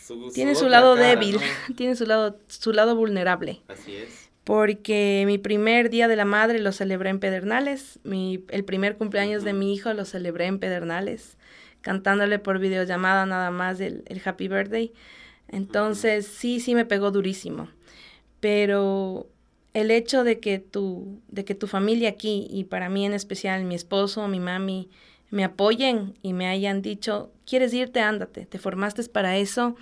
[0.00, 1.40] Su, Tiene su lado cara, débil, ¿no?
[1.76, 3.62] tiene su lado, su lado vulnerable.
[3.68, 4.30] Así es.
[4.44, 9.44] Porque mi primer día de la madre lo celebré en Pedernales, mi, el primer cumpleaños
[9.44, 11.36] de mi hijo lo celebré en Pedernales,
[11.82, 14.92] cantándole por videollamada nada más el, el Happy Birthday.
[15.48, 17.68] Entonces sí, sí me pegó durísimo.
[18.40, 19.28] Pero
[19.74, 23.64] el hecho de que tu, de que tu familia aquí, y para mí en especial
[23.64, 24.90] mi esposo, mi mami,
[25.30, 29.76] me apoyen y me hayan dicho, quieres irte, ándate, te formaste para eso,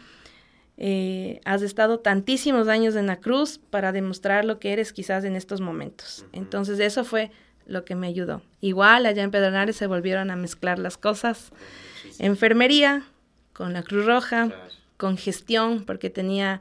[0.77, 5.37] eh, has estado tantísimos años en la cruz para demostrar lo que eres quizás en
[5.37, 6.25] estos momentos.
[6.33, 7.31] Entonces eso fue
[7.67, 8.43] lo que me ayudó.
[8.61, 11.51] Igual allá en Pedernales se volvieron a mezclar las cosas.
[12.19, 13.05] Enfermería
[13.53, 14.51] con la Cruz Roja,
[14.97, 16.61] con gestión, porque tenía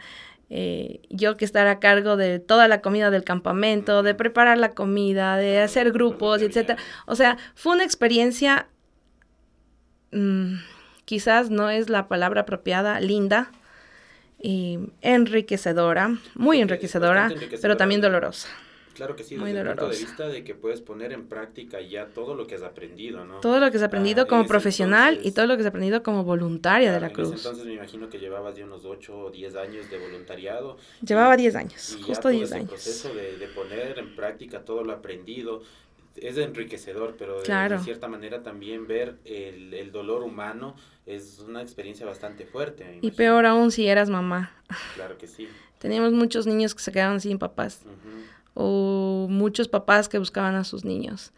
[0.50, 4.72] eh, yo que estar a cargo de toda la comida del campamento, de preparar la
[4.72, 6.82] comida, de hacer grupos, etcétera.
[7.06, 8.68] O sea, fue una experiencia,
[10.12, 10.56] mm,
[11.06, 13.52] quizás no es la palabra apropiada, linda,
[14.42, 17.62] y enriquecedora, muy Sí, enriquecedora, bastante enriquecedora.
[17.62, 18.48] pero también dolorosa.
[19.00, 21.80] Claro que sí, Muy desde el punto de vista de que puedes poner en práctica
[21.80, 23.40] ya todo lo que has aprendido, ¿no?
[23.40, 26.04] Todo lo que has aprendido Ah, como profesional y entonces- todo lo que has aprendido
[26.04, 27.28] como voluntaria de Claro, la en Cruz.
[27.30, 30.76] ese entonces me imagino que llevabas ya unos 8 o 10 años de voluntariado.
[31.02, 32.70] Llevaba y- 10 años, y justo todo 10 ese años.
[32.72, 35.62] proceso de, de poner en práctica todo lo aprendido,
[36.18, 42.06] es enriquecedor, pero de, cierta manera también ver el, el, dolor humano es una experiencia
[42.06, 43.00] bastante fuerte.
[43.02, 44.52] Y peor aún si eras mamá.
[44.96, 45.48] Claro que sí.
[45.78, 47.84] Teníamos muchos niños que se quedaban sin papás
[48.54, 51.32] o muchos papás que buscaban a sus niños.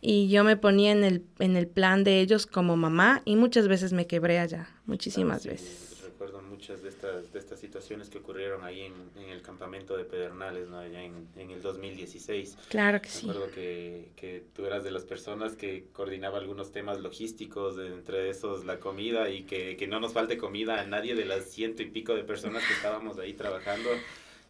[0.00, 3.68] Y yo me ponía en el, en el plan de ellos como mamá y muchas
[3.68, 8.62] veces me quebré allá, muchísimas veces recuerdo muchas de estas, de estas situaciones que ocurrieron
[8.62, 10.78] ahí en, en el campamento de Pedernales, ¿no?
[10.78, 12.58] allá en, en el 2016.
[12.68, 13.26] Claro que sí.
[13.26, 18.66] Recuerdo que, que, tú eras de las personas que coordinaba algunos temas logísticos, entre esos
[18.66, 21.86] la comida y que, que no nos falte comida a nadie de las ciento y
[21.86, 23.88] pico de personas que estábamos ahí trabajando.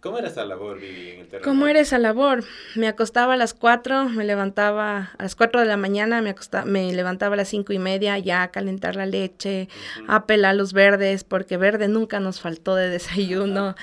[0.01, 1.45] ¿Cómo era esa labor, Vivi, en el terreno?
[1.45, 2.43] ¿Cómo era esa labor?
[2.75, 6.65] Me acostaba a las 4, me levantaba a las 4 de la mañana, me, acostaba,
[6.65, 9.69] me levantaba a las cinco y media ya a calentar la leche,
[10.09, 13.75] a pelar los verdes, porque verde nunca nos faltó de desayuno,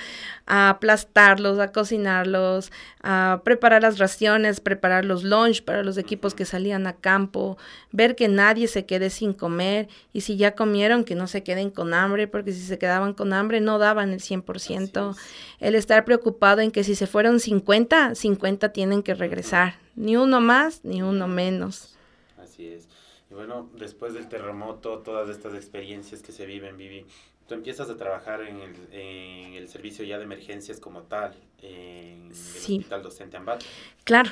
[0.48, 6.46] a aplastarlos, a cocinarlos, a preparar las raciones, preparar los lunch para los equipos que
[6.46, 7.58] salían a campo,
[7.92, 11.70] ver que nadie se quede sin comer y si ya comieron que no se queden
[11.70, 15.16] con hambre, porque si se quedaban con hambre no daban el 100%.
[15.60, 20.40] El estar preocupado en que si se fueron 50, 50 tienen que regresar, ni uno
[20.40, 21.94] más ni uno menos.
[22.38, 22.88] Así es.
[23.30, 27.04] Y bueno, después del terremoto, todas estas experiencias que se viven, Vivi,
[27.48, 32.26] tú empiezas a trabajar en el, en el servicio ya de emergencias como tal, en
[32.26, 33.64] el Hospital Docente Ambato.
[34.04, 34.30] Claro.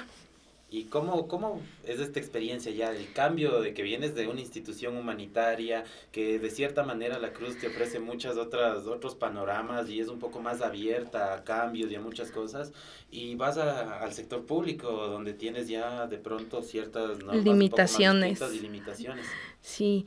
[0.68, 4.96] ¿Y cómo, cómo es esta experiencia ya, el cambio de que vienes de una institución
[4.96, 10.09] humanitaria, que de cierta manera la Cruz te ofrece muchas otras, otros panoramas y es
[10.09, 12.72] un poco más abierta a cambios y a muchas cosas,
[13.12, 18.42] y vas al sector público donde tienes ya de pronto ciertas limitaciones.
[18.52, 19.24] y limitaciones.
[19.61, 20.05] Sí,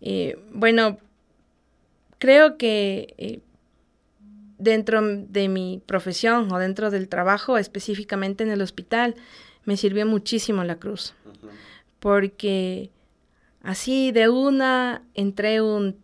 [0.00, 0.98] eh, bueno,
[2.20, 3.40] creo que eh,
[4.58, 9.16] dentro de mi profesión o dentro del trabajo, específicamente en el hospital,
[9.64, 11.14] me sirvió muchísimo la cruz.
[11.98, 12.90] Porque
[13.62, 15.96] así de una entré un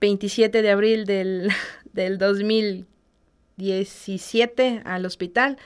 [0.00, 1.52] 27 de abril del,
[1.92, 5.56] del 2017 al hospital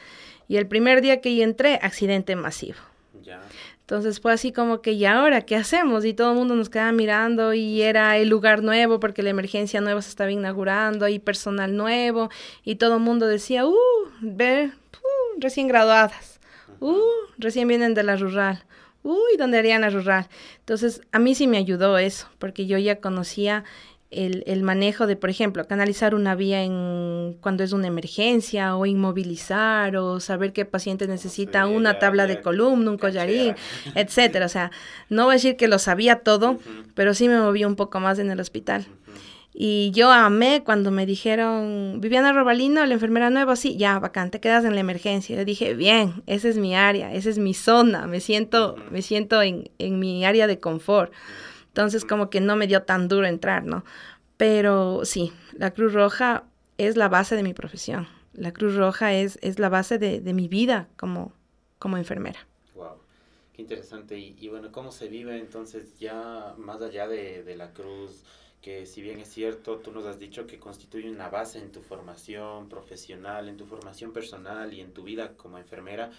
[0.49, 2.79] y el primer día que yo entré, accidente masivo.
[3.23, 3.41] Ya.
[3.89, 6.05] Entonces fue así como que, ¿y ahora qué hacemos?
[6.05, 9.81] Y todo el mundo nos quedaba mirando y era el lugar nuevo porque la emergencia
[9.81, 12.29] nueva se estaba inaugurando y personal nuevo
[12.63, 13.75] y todo el mundo decía, uh,
[14.21, 16.39] ve, uh, recién graduadas,
[16.81, 17.01] uh,
[17.39, 18.63] recién vienen de la rural,
[19.03, 20.29] uy, ¿dónde harían la rural?
[20.59, 23.65] Entonces a mí sí me ayudó eso porque yo ya conocía
[24.11, 28.87] el, el, manejo de, por ejemplo, canalizar una vía en cuando es una emergencia o
[28.87, 33.55] inmovilizar o saber qué paciente necesita una tabla de columna, un collarín,
[33.95, 34.47] etcétera.
[34.47, 34.71] O sea,
[35.11, 36.59] no voy a decir que lo sabía todo,
[36.95, 38.87] pero sí me moví un poco más en el hospital.
[39.61, 44.41] Y yo amé cuando me dijeron, Viviana Robalino, la enfermera nueva, sí, ya, bacán, te
[44.41, 45.37] quedas en la emergencia.
[45.37, 49.43] Yo dije, bien, esa es mi área, esa es mi zona, me siento, me siento
[49.43, 51.13] en, en mi área de confort.
[51.79, 53.85] Entonces como que no me dio tan duro entrar, ¿no?
[54.37, 56.43] Pero sí, la Cruz Roja
[56.77, 58.09] es la base de mi profesión.
[58.33, 61.33] La Cruz Roja es, es la base de, de mi vida como,
[61.79, 62.49] como enfermera.
[62.75, 62.97] Wow,
[63.53, 64.19] qué interesante.
[64.19, 68.25] Y, y, bueno, ¿cómo se vive entonces ya más allá de, de la Cruz?
[68.61, 71.81] que si bien es cierto, tú nos has dicho que constituye una base en tu
[71.81, 76.11] formación profesional, en tu formación personal y en tu vida como enfermera,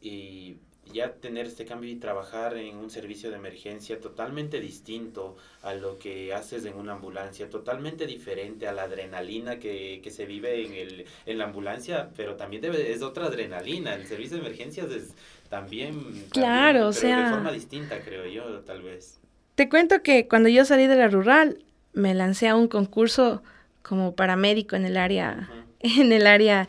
[0.00, 0.56] y
[0.90, 5.98] ya tener este cambio y trabajar en un servicio de emergencia totalmente distinto a lo
[5.98, 10.74] que haces en una ambulancia, totalmente diferente a la adrenalina que, que se vive en,
[10.74, 13.94] el, en la ambulancia, pero también debe, es otra adrenalina.
[13.94, 15.14] El servicio de emergencias es
[15.48, 19.20] también, claro, o sea, de forma distinta, creo yo, tal vez.
[19.54, 23.42] Te cuento que cuando yo salí de la rural, me lancé a un concurso
[23.82, 26.68] como paramédico en el área, en el área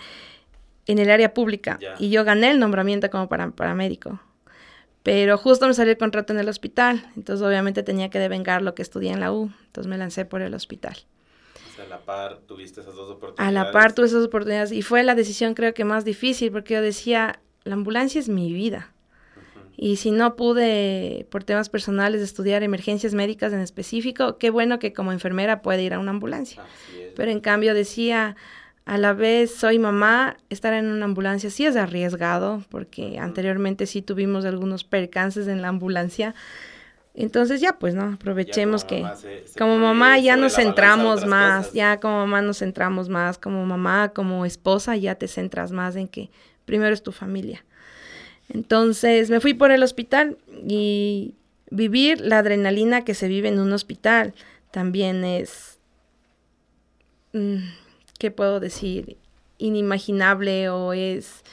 [0.88, 4.20] en el área pública y yo gané el nombramiento como para, paramédico.
[5.04, 8.74] Pero justo me salió el contrato en el hospital, entonces obviamente tenía que devengar lo
[8.74, 10.98] que estudié en la U, entonces me lancé por el hospital.
[11.70, 13.48] O sea, a la par tuviste esas dos oportunidades.
[13.48, 16.76] A la par tuve esas oportunidades y fue la decisión creo que más difícil porque
[16.76, 18.94] yo decía, la ambulancia es mi vida.
[19.76, 24.94] Y si no pude, por temas personales, estudiar emergencias médicas en específico, qué bueno que
[24.94, 26.64] como enfermera puede ir a una ambulancia.
[27.16, 28.36] Pero en cambio decía,
[28.86, 34.02] a la vez soy mamá, estar en una ambulancia sí es arriesgado, porque anteriormente sí
[34.02, 36.36] tuvimos algunos percances en la ambulancia.
[37.16, 38.14] Entonces ya pues, ¿no?
[38.14, 39.06] Aprovechemos que
[39.58, 44.46] como mamá ya nos centramos más, ya como mamá nos centramos más, como mamá, como
[44.46, 46.30] esposa ya te centras más en que
[46.66, 47.64] primero es tu familia.
[48.50, 51.36] Entonces me fui por el hospital y
[51.70, 54.34] vivir la adrenalina que se vive en un hospital
[54.72, 55.80] también es...
[57.32, 57.83] Mm,
[58.24, 59.18] ¿qué puedo decir?
[59.58, 61.44] Inimaginable o es,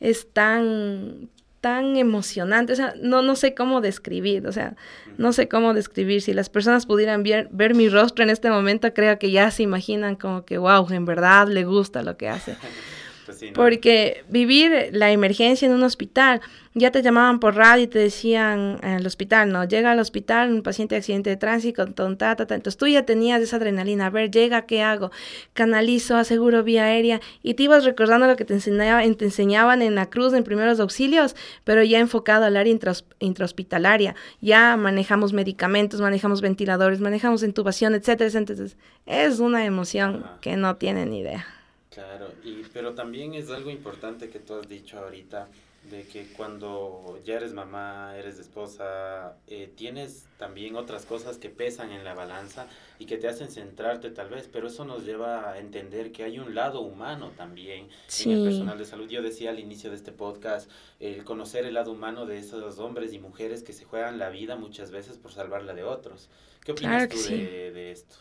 [0.00, 1.28] es tan,
[1.60, 4.74] tan emocionante, o sea, no, no sé cómo describir, o sea,
[5.18, 6.20] no sé cómo describir.
[6.22, 9.62] Si las personas pudieran ver, ver mi rostro en este momento, creo que ya se
[9.62, 12.56] imaginan como que, wow, en verdad le gusta lo que hace.
[13.26, 16.40] Pues Porque vivir la emergencia en un hospital,
[16.74, 20.62] ya te llamaban por radio y te decían al hospital, no, llega al hospital un
[20.62, 22.54] paciente de accidente de tránsito, ton, ta, ta, ta.
[22.54, 25.10] entonces tú ya tenías esa adrenalina, a ver, llega, ¿qué hago?
[25.54, 29.94] Canalizo, aseguro vía aérea, y te ibas recordando lo que te, enseñaba, te enseñaban en
[29.94, 31.34] la cruz en primeros auxilios,
[31.64, 32.78] pero ya enfocado al área
[33.18, 38.68] intrahospitalaria, ya manejamos medicamentos, manejamos ventiladores, manejamos intubación, etcétera, etcétera.
[39.06, 41.55] Es una emoción que no tienen idea.
[41.96, 45.48] Claro, y, pero también es algo importante que tú has dicho ahorita,
[45.90, 51.92] de que cuando ya eres mamá, eres esposa, eh, tienes también otras cosas que pesan
[51.92, 52.66] en la balanza
[52.98, 56.38] y que te hacen centrarte tal vez, pero eso nos lleva a entender que hay
[56.38, 57.88] un lado humano también
[58.24, 59.08] en el personal de salud.
[59.08, 63.14] Yo decía al inicio de este podcast, el conocer el lado humano de esos hombres
[63.14, 66.28] y mujeres que se juegan la vida muchas veces por salvar la de otros.
[66.62, 68.16] ¿Qué opinas tú de, de esto?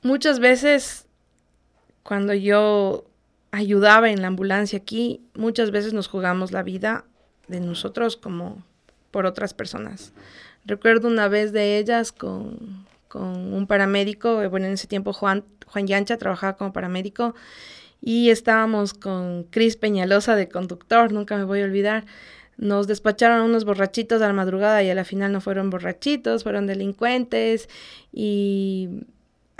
[0.00, 1.06] Muchas veces
[2.02, 3.04] cuando yo
[3.50, 7.04] ayudaba en la ambulancia aquí, muchas veces nos jugamos la vida
[7.48, 8.64] de nosotros como
[9.10, 10.12] por otras personas.
[10.64, 15.86] Recuerdo una vez de ellas con, un paramédico, eh, bueno, en ese tiempo Juan, Juan
[15.86, 17.34] Yancha trabajaba como paramédico
[18.00, 22.06] y estábamos con Cris Peñalosa de conductor, nunca me voy a olvidar.
[22.56, 26.66] Nos despacharon unos borrachitos a la madrugada y a la final no fueron borrachitos, fueron
[26.66, 27.68] delincuentes
[28.12, 28.88] y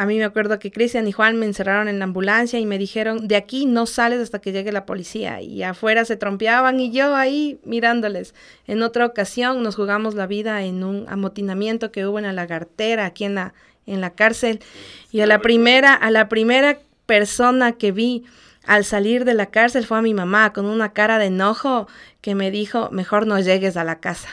[0.00, 2.78] a mí me acuerdo que Cristian y Juan me encerraron en la ambulancia y me
[2.78, 5.42] dijeron, de aquí no sales hasta que llegue la policía.
[5.42, 8.34] Y afuera se trompeaban y yo ahí mirándoles.
[8.66, 13.04] En otra ocasión nos jugamos la vida en un amotinamiento que hubo en la lagartera,
[13.04, 13.52] aquí en la,
[13.84, 14.60] en la cárcel.
[15.12, 18.24] Y a la primera, a la primera persona que vi
[18.64, 21.88] al salir de la cárcel fue a mi mamá con una cara de enojo
[22.22, 24.30] que me dijo, mejor no llegues a la casa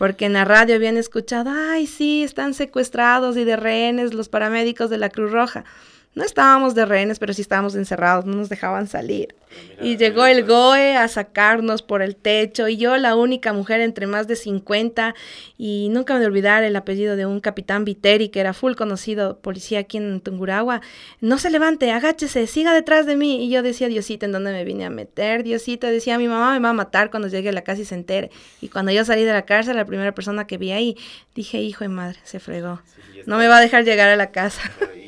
[0.00, 4.88] porque en la radio habían escuchado, ay, sí, están secuestrados y de rehenes los paramédicos
[4.88, 5.66] de la Cruz Roja.
[6.12, 9.36] No estábamos de rehenes, pero sí estábamos encerrados, no nos dejaban salir.
[9.80, 14.06] y llegó el GOE a sacarnos por el techo y yo la única mujer entre
[14.08, 15.14] más de 50
[15.56, 18.74] y nunca me voy a olvidar el apellido de un capitán Viteri que era full
[18.74, 20.80] conocido policía aquí en Tunguragua.
[21.20, 23.44] No se levante, agáchese, siga detrás de mí.
[23.44, 25.44] Y yo decía, Diosito, ¿en dónde me vine a meter?
[25.44, 27.94] Diosito, decía, mi mamá me va a matar cuando llegue a la casa y se
[27.94, 28.30] entere.
[28.60, 30.96] Y cuando yo salí de la cárcel, la primera persona que vi ahí,
[31.36, 32.80] dije, hijo de madre, se fregó.
[33.26, 34.60] no me va a dejar llegar a la casa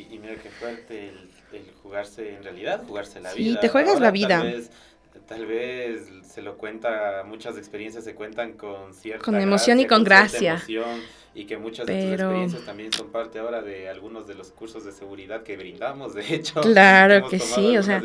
[0.62, 1.12] fuerte
[1.52, 3.52] el, jugarse, en realidad, jugarse la vida.
[3.52, 4.42] Sí, te juegas la vida.
[5.28, 10.04] Tal vez, se lo cuenta, muchas experiencias se cuentan con cierta Con emoción y con,
[10.04, 10.54] gracia.
[10.54, 11.00] Emoción,
[11.34, 14.84] y que muchas de tus experiencias también son parte ahora de algunos de los cursos
[14.84, 16.60] de seguridad que brindamos, de hecho.
[16.60, 18.02] Claro que sí, o sea,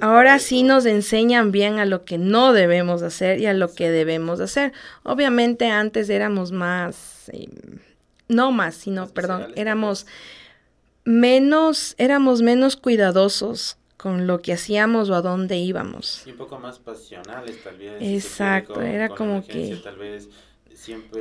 [0.00, 3.90] ahora sí nos enseñan bien a lo que no debemos hacer y a lo que
[3.90, 4.72] debemos hacer.
[5.02, 7.48] Obviamente antes éramos más, eh,
[8.28, 10.06] no más, sino, perdón, éramos
[11.04, 16.26] menos, éramos menos cuidadosos con lo que hacíamos o a dónde íbamos.
[16.26, 17.94] Y un poco más pasionales tal vez.
[18.00, 19.80] Exacto, era como que...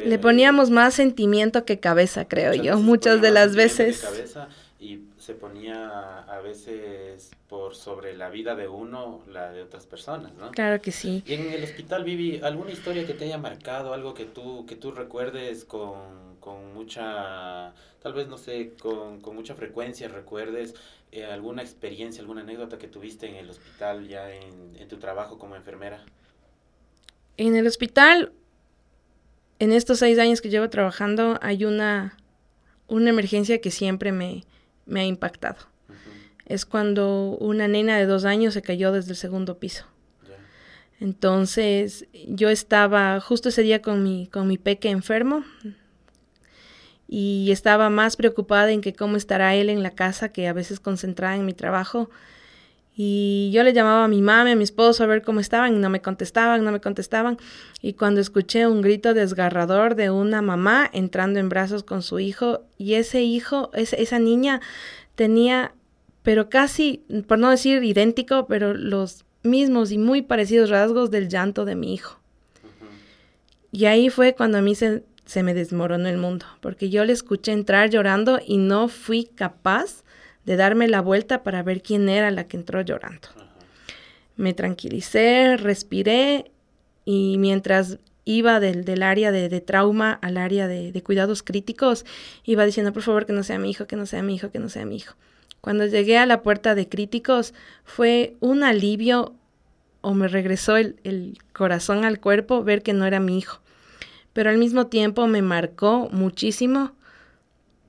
[0.03, 4.05] Le poníamos más sentimiento que cabeza, creo yo, muchas de las veces.
[4.79, 10.33] y se ponía a veces por sobre la vida de uno, la de otras personas,
[10.33, 10.51] ¿no?
[10.51, 11.23] Claro que sí.
[11.25, 14.75] Y en el hospital, Vivi, ¿alguna historia que te haya marcado, algo que tú, que
[14.75, 16.01] tú recuerdes con,
[16.43, 20.75] con mucha tal vez, no sé, con, mucha frecuencia recuerdes
[21.13, 25.55] eh, alguna experiencia, alguna anécdota que tuviste en el hospital ya en, tu trabajo como
[25.55, 26.03] enfermera.
[27.37, 28.33] En el hospital,
[29.59, 32.17] en estos seis años que llevo trabajando, hay una,
[32.87, 34.43] una emergencia que siempre me,
[34.85, 35.71] me ha impactado.
[36.45, 39.85] Es cuando una nena de dos años se cayó desde el segundo piso.
[40.99, 45.45] Entonces, yo estaba justo ese día con mi, con mi peque enfermo,
[47.15, 50.79] y estaba más preocupada en que cómo estará él en la casa que a veces
[50.79, 52.09] concentrada en mi trabajo.
[52.95, 55.77] Y yo le llamaba a mi mamá, a mi esposo a ver cómo estaban y
[55.77, 57.37] no me contestaban, no me contestaban.
[57.83, 62.63] Y cuando escuché un grito desgarrador de una mamá entrando en brazos con su hijo
[62.79, 64.59] y ese hijo, esa niña
[65.13, 65.75] tenía,
[66.23, 71.63] pero casi, por no decir idéntico, pero los mismos y muy parecidos rasgos del llanto
[71.63, 72.19] de mi hijo.
[73.71, 75.03] Y ahí fue cuando a mí se,
[75.33, 80.03] se me desmoronó el mundo, porque yo le escuché entrar llorando y no fui capaz
[80.45, 83.29] de darme la vuelta para ver quién era la que entró llorando.
[84.35, 86.51] Me tranquilicé, respiré
[87.03, 92.05] y mientras iba del, del área de, trauma al área de, de, cuidados críticos,
[92.43, 94.59] iba diciendo, por favor, que no sea mi hijo, que no sea mi hijo, que
[94.59, 95.15] no sea mi hijo.
[95.61, 97.55] Cuando llegué a la puerta de críticos
[97.85, 99.33] fue un alivio
[100.01, 103.62] o me regresó el, corazón al cuerpo ver que no era mi hijo.
[104.33, 106.91] Pero al mismo tiempo me marcó muchísimo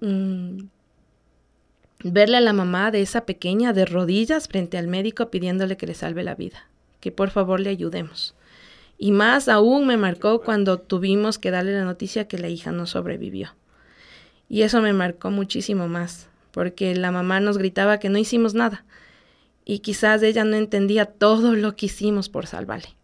[0.01, 0.65] mm,
[2.05, 5.95] verle a la mamá de esa pequeña de rodillas frente al médico pidiéndole que le
[5.95, 6.69] salve la vida,
[7.01, 8.35] que por favor le ayudemos.
[8.99, 12.87] Y más aún me marcó cuando tuvimos que darle la noticia que la hija no
[12.87, 13.55] sobrevivió.
[14.49, 18.85] Y eso me marcó muchísimo más, porque la mamá nos gritaba que no hicimos nada.
[19.65, 22.95] Y quizás ella no entendía todo lo que hicimos por salvarle.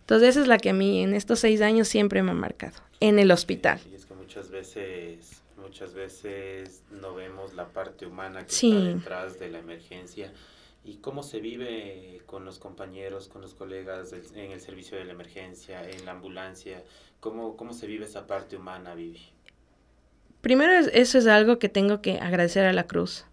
[0.00, 2.76] Entonces esa es la que a mí en estos seis años siempre me ha marcado,
[3.00, 3.80] en el hospital.
[3.90, 9.38] Y es que muchas veces, muchas veces no vemos la parte humana que está detrás
[9.38, 10.32] de la emergencia
[10.86, 15.12] y cómo se vive con los compañeros, con los colegas en el servicio de la
[15.12, 16.84] emergencia, en la ambulancia,
[17.18, 19.20] cómo, cómo se vive esa parte humana, Vivi.
[20.42, 23.24] Primero, eso es algo que tengo que agradecer a la Cruz,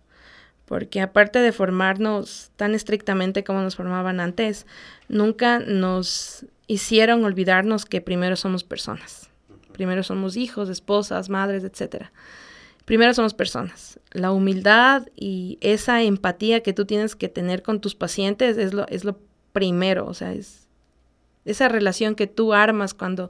[0.66, 4.66] porque aparte de formarnos tan estrictamente como nos formaban antes,
[5.08, 9.30] nunca nos hicieron olvidarnos que primero somos personas.
[9.74, 12.14] Primero somos hijos, esposas, madres, etcétera.
[12.86, 14.00] Primero somos personas.
[14.12, 18.88] La humildad y esa empatía que tú tienes que tener con tus pacientes es lo,
[18.88, 19.18] es lo
[19.52, 20.68] primero, o sea, es
[21.46, 23.30] esa relación que tú armas cuando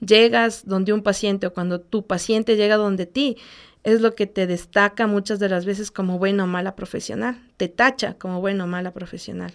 [0.00, 3.36] llegas donde un paciente o cuando tu paciente llega donde ti,
[3.84, 7.68] es lo que te destaca muchas de las veces como bueno o mala profesional, te
[7.68, 9.54] tacha como bueno o mala profesional.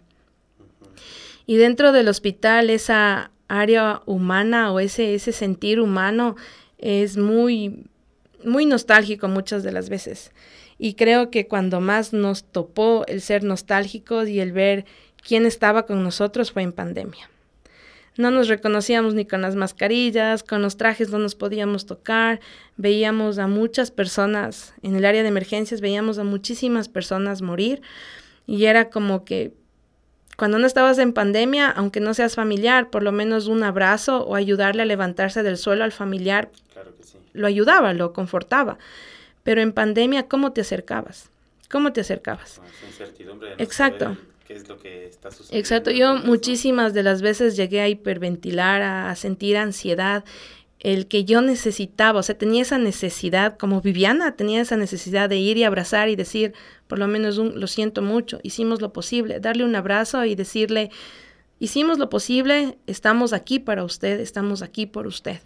[1.45, 6.35] Y dentro del hospital, esa área humana o ese, ese sentir humano
[6.77, 7.85] es muy,
[8.43, 10.31] muy nostálgico muchas de las veces.
[10.77, 14.85] Y creo que cuando más nos topó el ser nostálgicos y el ver
[15.25, 17.29] quién estaba con nosotros fue en pandemia.
[18.17, 22.39] No nos reconocíamos ni con las mascarillas, con los trajes no nos podíamos tocar,
[22.75, 27.81] veíamos a muchas personas en el área de emergencias, veíamos a muchísimas personas morir
[28.47, 29.53] y era como que
[30.37, 34.35] cuando no estabas en pandemia, aunque no seas familiar, por lo menos un abrazo o
[34.35, 36.49] ayudarle a levantarse del suelo al familiar,
[37.33, 38.77] lo ayudaba, lo confortaba.
[39.43, 41.29] Pero en pandemia, ¿cómo te acercabas?
[41.69, 42.61] ¿Cómo te acercabas?
[43.57, 44.15] Exacto
[44.47, 45.59] qué es lo que está sucediendo.
[45.59, 50.23] Exacto, yo muchísimas de las veces llegué a hiperventilar, a, sentir ansiedad,
[50.79, 55.37] el que yo necesitaba, o sea, tenía esa necesidad, como Viviana tenía esa necesidad de
[55.37, 56.53] ir y abrazar y decir,
[56.87, 60.91] por lo menos un, lo siento mucho, hicimos lo posible, darle un abrazo y decirle,
[61.59, 65.39] hicimos lo posible, estamos aquí para usted, estamos aquí por usted.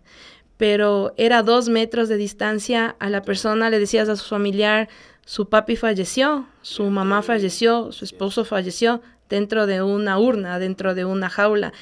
[0.58, 4.90] Pero era dos metros de distancia a la persona, le decías a su familiar,
[5.26, 11.06] su papi falleció, su mamá falleció, su esposo falleció dentro de una urna, dentro de
[11.06, 11.74] una jaula.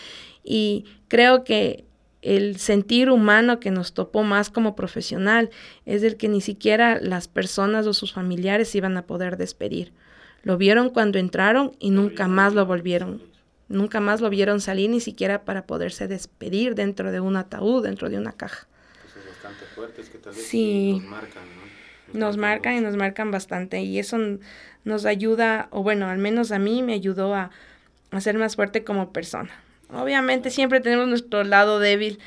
[0.44, 1.89] Y creo que
[2.22, 5.50] el sentir humano que nos topó más como profesional
[5.86, 9.94] es el que ni siquiera las personas o sus familiares iban a poder despedir.
[10.44, 13.22] Lo vieron cuando entraron y nunca más lo volvieron.
[13.68, 18.10] Nunca más lo vieron salir ni siquiera para poderse despedir dentro de un ataúd, dentro
[18.10, 18.68] de una caja.
[19.30, 20.94] bastante fuertes que tal vez sí.
[20.94, 21.44] nos marcan,
[22.14, 24.18] nos marcan y nos marcan bastante y eso
[24.84, 27.52] nos ayuda, o bueno, al menos a mí me ayudó a,
[28.12, 29.52] a ser más fuerte como persona.
[29.92, 32.20] Obviamente siempre tenemos nuestro lado débil,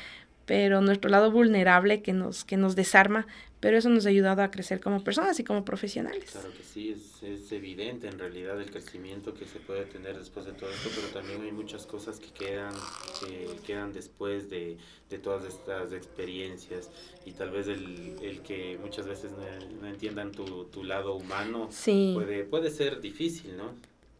[0.45, 3.25] pero nuestro lado vulnerable que nos, que nos desarma,
[3.61, 6.31] pero eso nos ha ayudado a crecer como personas y como profesionales.
[6.31, 10.45] Claro que sí, es, es, evidente en realidad el crecimiento que se puede tener después
[10.45, 12.73] de todo esto, pero también hay muchas cosas que quedan,
[13.21, 14.77] que quedan después de,
[15.09, 16.89] de todas estas experiencias
[17.25, 21.69] y tal vez el, el que muchas veces no, no entiendan tu, tu, lado humano
[22.13, 23.71] puede, puede ser difícil, ¿no?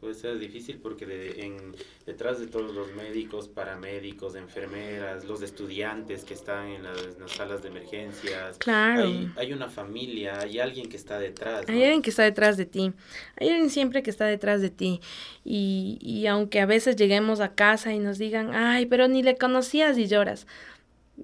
[0.04, 1.76] Puede ser difícil porque de, en,
[2.06, 6.97] detrás de todos los médicos, paramédicos, enfermeras, los estudiantes que están en las,
[7.28, 9.10] salas de emergencias, claro.
[9.38, 11.64] hay, una familia, hay alguien que está detrás.
[11.70, 12.91] Hay alguien que está detrás de ti,
[13.38, 14.99] hay alguien siempre que está detrás de ti.
[15.45, 19.38] Y, y aunque a veces lleguemos a casa y nos digan, ay, pero ni le
[19.38, 20.47] conocías y lloras.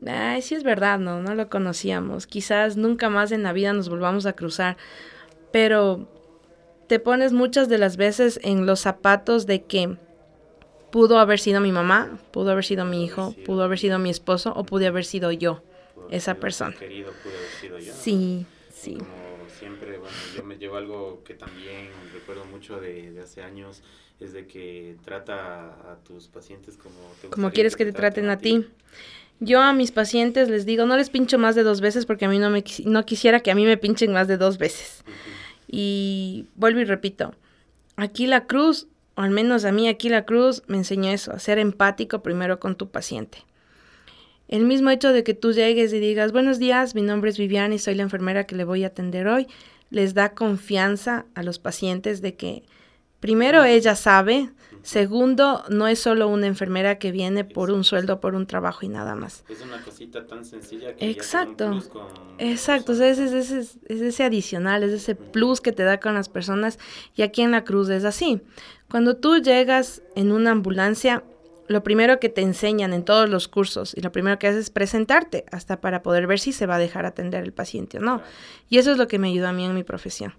[0.07, 2.27] Ay, sí es verdad, no, no lo conocíamos.
[2.27, 4.77] Quizás nunca más en la vida nos volvamos a cruzar,
[5.51, 6.07] pero
[6.89, 9.95] te pones muchas de las veces en los zapatos de que
[10.91, 14.53] pudo haber sido mi mamá, pudo haber sido mi hijo, pudo haber sido mi esposo
[14.55, 15.61] o pude haber sido yo,
[16.09, 16.75] esa persona.
[16.75, 17.93] Querido, pudo haber sido yo.
[17.93, 18.95] Sí, sí.
[18.95, 23.83] Como siempre, bueno, yo me llevo algo que también recuerdo mucho de, hace años,
[24.19, 28.39] es de que trata a tus pacientes como te Como quieres que, te traten, a
[28.39, 28.67] ti.
[29.39, 32.29] Yo a mis pacientes les digo, no les pincho más de dos veces porque a
[32.29, 35.03] mí no me no quisiera que a mí me pinchen más de dos veces.
[35.71, 37.35] Y vuelvo y repito,
[37.95, 41.39] aquí la cruz, o al menos a mí aquí la cruz, me enseñó eso, a
[41.39, 43.45] ser empático primero con tu paciente.
[44.47, 47.75] El mismo hecho de que tú llegues y digas, buenos días, mi nombre es Viviana
[47.75, 49.45] y soy la enfermera que le voy a atender hoy,
[49.91, 52.63] les da confianza a los pacientes de que
[53.19, 54.49] primero ella sabe
[54.81, 58.89] Segundo, no es solo una enfermera que viene por un sueldo, por un trabajo y
[58.89, 59.43] nada más.
[59.49, 61.73] Es una cosita tan sencilla que Exacto.
[61.73, 62.07] Ya con
[62.37, 66.29] Exacto, es, es, es, es ese adicional, es ese plus que te da con las
[66.29, 66.79] personas
[67.15, 68.41] y aquí en la cruz es así.
[68.89, 71.23] Cuando tú llegas en una ambulancia,
[71.67, 74.69] lo primero que te enseñan en todos los cursos y lo primero que haces es
[74.69, 78.21] presentarte hasta para poder ver si se va a dejar atender el paciente o no.
[78.69, 80.33] Y eso es lo que me ayudó a mí en mi profesión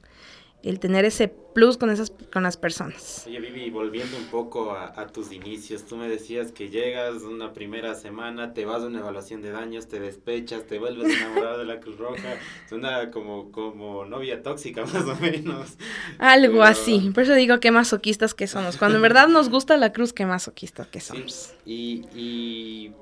[0.63, 3.25] el tener ese plus con esas con las personas.
[3.27, 7.53] Oye, Vivi, volviendo un poco a, a, tus inicios, tú me decías que llegas una
[7.53, 11.65] primera semana, te vas a una evaluación de daños, te despechas, te vuelves enamorado de
[11.65, 12.37] la Cruz Roja,
[12.69, 15.77] suena como, como novia tóxica más o menos.
[16.19, 16.65] Algo Pero...
[16.65, 18.77] así, por eso digo que masoquistas que somos.
[18.77, 21.55] Cuando en verdad nos gusta la cruz, qué masoquistas que somos.
[21.65, 22.05] Sí.
[22.15, 22.93] Y, y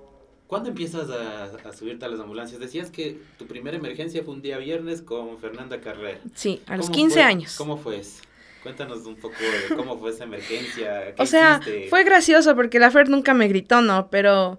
[0.49, 2.59] ¿Cuándo empiezas a, a, subirte a las ambulancias?
[2.59, 6.19] Decías que tu primera emergencia fue un día viernes con Fernanda Carrera.
[6.35, 7.55] Sí, a los 15 fue, años.
[7.59, 8.23] ¿Cómo fue eso?
[8.63, 11.15] Cuéntanos un poco de cómo fue esa emergencia.
[11.19, 11.89] o sea, hiciste?
[11.91, 14.09] fue gracioso porque la Fer nunca me gritó, ¿no?
[14.09, 14.59] Pero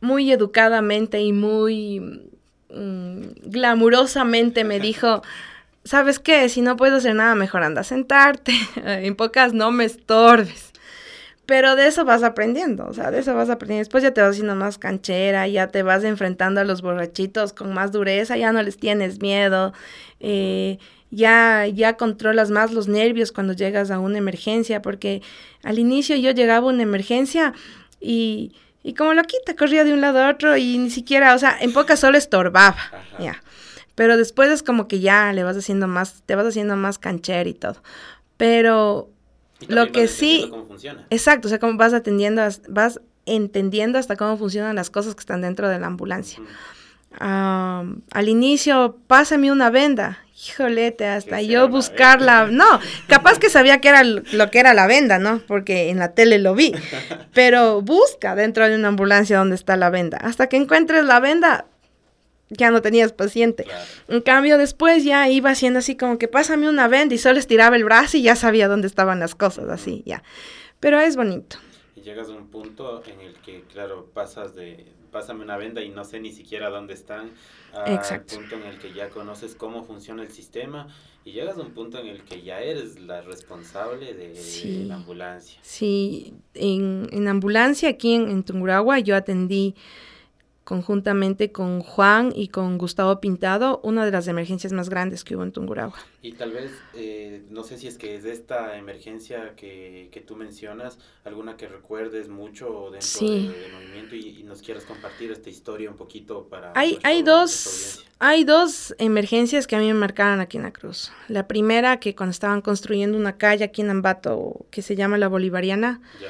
[0.00, 2.00] muy educadamente y muy
[2.70, 5.22] mmm, glamurosamente me dijo...
[5.84, 6.48] ¿Sabes qué?
[6.48, 8.52] Si no puedes hacer nada, mejor anda a sentarte.
[8.84, 10.72] en pocas, no me estorbes.
[11.46, 13.82] Pero de eso vas aprendiendo, o sea, de eso vas aprendiendo.
[13.82, 17.72] Después ya te vas haciendo más canchera, ya te vas enfrentando a los borrachitos con
[17.72, 19.72] más dureza, ya no les tienes miedo,
[20.18, 20.78] eh,
[21.12, 25.22] ya, ya controlas más los nervios cuando llegas a una emergencia, porque
[25.62, 27.54] al inicio yo llegaba a una emergencia
[28.00, 31.56] y, y como loquita, corría de un lado a otro y ni siquiera, o sea,
[31.60, 33.00] en pocas solo estorbaba, Ajá.
[33.20, 33.42] ya.
[33.94, 37.48] Pero después es como que ya le vas haciendo más, te vas haciendo más canchera
[37.48, 37.82] y todo.
[38.36, 39.10] Pero
[39.68, 41.06] lo que sí, cómo funciona.
[41.10, 45.40] exacto, o sea, cómo vas atendiendo, vas entendiendo hasta cómo funcionan las cosas que están
[45.40, 46.40] dentro de la ambulancia.
[46.40, 46.46] Mm.
[47.18, 50.18] Um, al inicio, pásame una venda.
[50.48, 52.48] Híjolete, hasta yo buscarla.
[52.50, 55.40] No, capaz que sabía que era lo que era la venda, ¿no?
[55.46, 56.74] Porque en la tele lo vi.
[57.32, 60.18] Pero busca dentro de una ambulancia donde está la venda.
[60.18, 61.64] Hasta que encuentres la venda,
[62.50, 63.64] ya no tenías paciente.
[63.64, 63.84] Claro.
[64.08, 67.76] En cambio, después ya iba haciendo así como que pásame una venda y solo estiraba
[67.76, 70.22] el brazo y ya sabía dónde estaban las cosas, así, ya.
[70.80, 71.56] Pero es bonito.
[71.96, 75.88] Y llegas a un punto en el que, claro, pasas de pásame una venda y
[75.88, 77.30] no sé ni siquiera dónde están,
[77.72, 80.88] al punto en el que ya conoces cómo funciona el sistema
[81.24, 84.84] y llegas a un punto en el que ya eres la responsable de, Sí.
[84.84, 85.58] la ambulancia.
[85.62, 89.74] Sí, en, en ambulancia aquí en, en Tungurahua yo atendí
[90.66, 95.44] conjuntamente con Juan y con Gustavo Pintado una de las emergencias más grandes que hubo
[95.44, 95.94] en Tungurahua.
[96.22, 100.20] Y tal vez, eh, no sé si es que es de esta emergencia que, que
[100.20, 103.46] tú mencionas, alguna que recuerdes mucho dentro Sí.
[103.48, 106.72] de- del movimiento y, y nos quieras compartir esta historia un poquito para...
[106.74, 111.12] Hay, hay, dos, hay dos emergencias que a mí me marcaron aquí en la Cruz.
[111.28, 115.28] La primera, que cuando estaban construyendo una calle aquí en Ambato que se llama La
[115.28, 116.28] Bolivariana, Ya.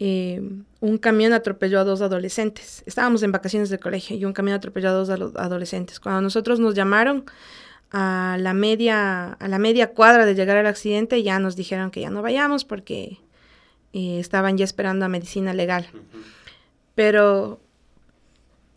[0.00, 0.40] Eh,
[0.80, 2.82] un camión atropelló a dos adolescentes.
[2.86, 5.98] Estábamos en vacaciones de colegio y un camión atropelló a dos ado- adolescentes.
[6.00, 7.24] Cuando nosotros nos llamaron
[7.90, 12.00] a la media, a la media cuadra de llegar al accidente, ya nos dijeron que
[12.02, 13.18] ya no vayamos porque
[13.92, 15.88] eh, estaban ya esperando a medicina legal.
[16.94, 17.60] Pero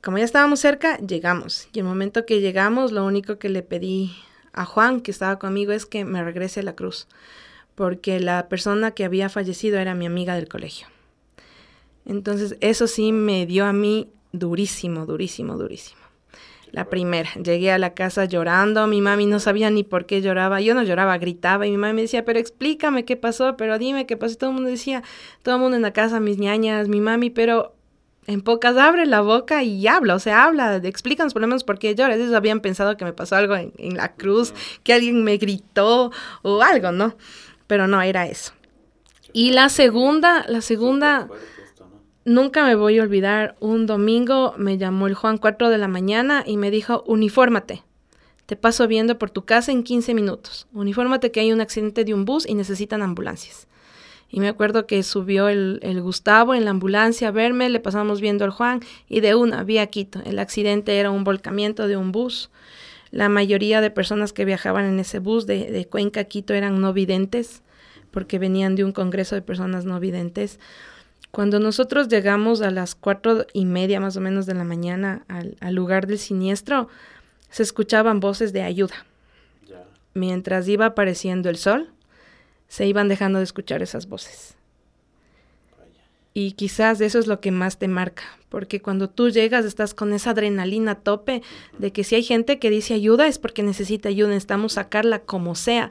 [0.01, 1.67] como ya estábamos cerca, llegamos.
[1.73, 4.11] Y el momento que llegamos, lo único que le pedí
[4.53, 7.07] a Juan, que estaba conmigo, es que me regrese a la cruz.
[7.75, 10.87] Porque la persona que había fallecido era mi amiga del colegio.
[12.05, 16.01] Entonces, eso sí me dio a mí durísimo, durísimo, durísimo.
[16.71, 20.61] La primera, llegué a la casa llorando, mi mami no sabía ni por qué lloraba,
[20.61, 24.05] yo no lloraba, gritaba y mi mami me decía, pero explícame qué pasó, pero dime
[24.05, 24.33] qué pasó.
[24.33, 25.03] Y todo el mundo decía,
[25.43, 27.75] todo el mundo en la casa, mis ñañas, mi mami, pero
[28.27, 31.77] en pocas abre la boca y habla, o sea, habla, explícanos por lo menos por
[31.77, 32.17] qué lloras.
[32.17, 36.11] Ellos habían pensado que me pasó algo en, en la cruz, que alguien me gritó
[36.41, 37.17] o algo, ¿no?
[37.67, 38.53] Pero no, era eso.
[39.33, 41.23] Y la segunda, la segunda...
[41.23, 42.01] Súper fuerte esto, ¿no?
[42.23, 46.43] Nunca me voy a olvidar, un domingo me llamó el Juan 4 de la mañana
[46.45, 47.81] y me dijo, unifórmate,
[48.45, 52.13] te paso viendo por tu casa en 15 minutos, unifórmate que hay un accidente de
[52.13, 53.67] un bus y necesitan ambulancias.
[54.29, 58.21] Y me acuerdo que subió el, el Gustavo en la ambulancia a verme, le pasamos
[58.21, 60.21] viendo al Juan y de una vi a Quito.
[60.23, 62.51] El accidente era un volcamiento de un bus.
[63.09, 66.79] La mayoría de personas que viajaban en ese bus de, de Cuenca a Quito eran
[66.79, 67.61] no videntes,
[68.11, 70.59] porque venían de un congreso de personas no videntes.
[71.31, 75.55] Cuando nosotros llegamos a las cuatro y media más o menos de la mañana al,
[75.61, 76.89] al lugar del siniestro,
[77.49, 79.05] se escuchaban voces de ayuda.
[80.13, 81.89] Mientras iba apareciendo el sol,
[82.67, 84.55] se iban dejando de escuchar esas voces.
[86.33, 90.13] Y quizás eso es lo que más te marca, porque cuando tú llegas estás con
[90.13, 91.41] esa adrenalina a tope
[91.77, 95.55] de que si hay gente que dice ayuda es porque necesita ayuda, necesitamos sacarla como
[95.55, 95.89] sea.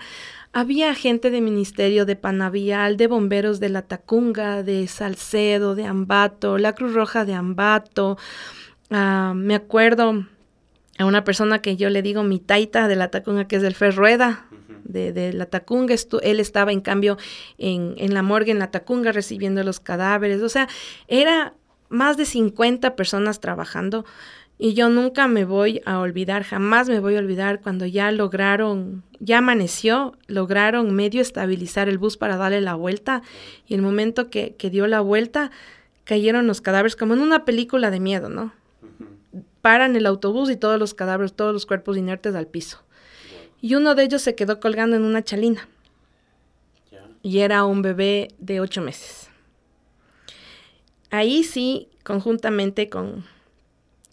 [0.53, 6.59] Había gente de Ministerio de Panavial, de bomberos de La Tacunga, de Salcedo, de Ambato,
[6.59, 8.19] la Cruz Roja de Ambato.
[8.91, 10.27] Ah, me acuerdo
[10.99, 13.75] a una persona que yo le digo mi taita de La Tacunga, que es del
[13.75, 14.47] Ferrueda,
[14.85, 15.95] de, de, La Tacunga.
[16.23, 17.17] él estaba, en cambio,
[17.57, 20.43] en, en la morgue en La Tacunga recibiendo los cadáveres.
[20.43, 20.69] O sea,
[21.07, 21.55] era
[21.89, 24.05] más de 50 personas trabajando.
[24.63, 29.03] Y yo nunca me voy a olvidar, jamás me voy a olvidar cuando ya lograron,
[29.19, 33.23] ya amaneció, lograron medio estabilizar el bus para darle la vuelta
[33.67, 35.51] y el momento que, dio la vuelta
[36.05, 38.53] cayeron los cadáveres como en una película de miedo, ¿no?
[39.63, 42.83] Paran el autobús y todos los cadáveres, todos los cuerpos inertes al piso.
[43.63, 45.67] Y uno de ellos se quedó colgando en una chalina.
[47.23, 49.31] Y era un bebé de ocho meses.
[51.09, 53.25] Ahí sí, conjuntamente con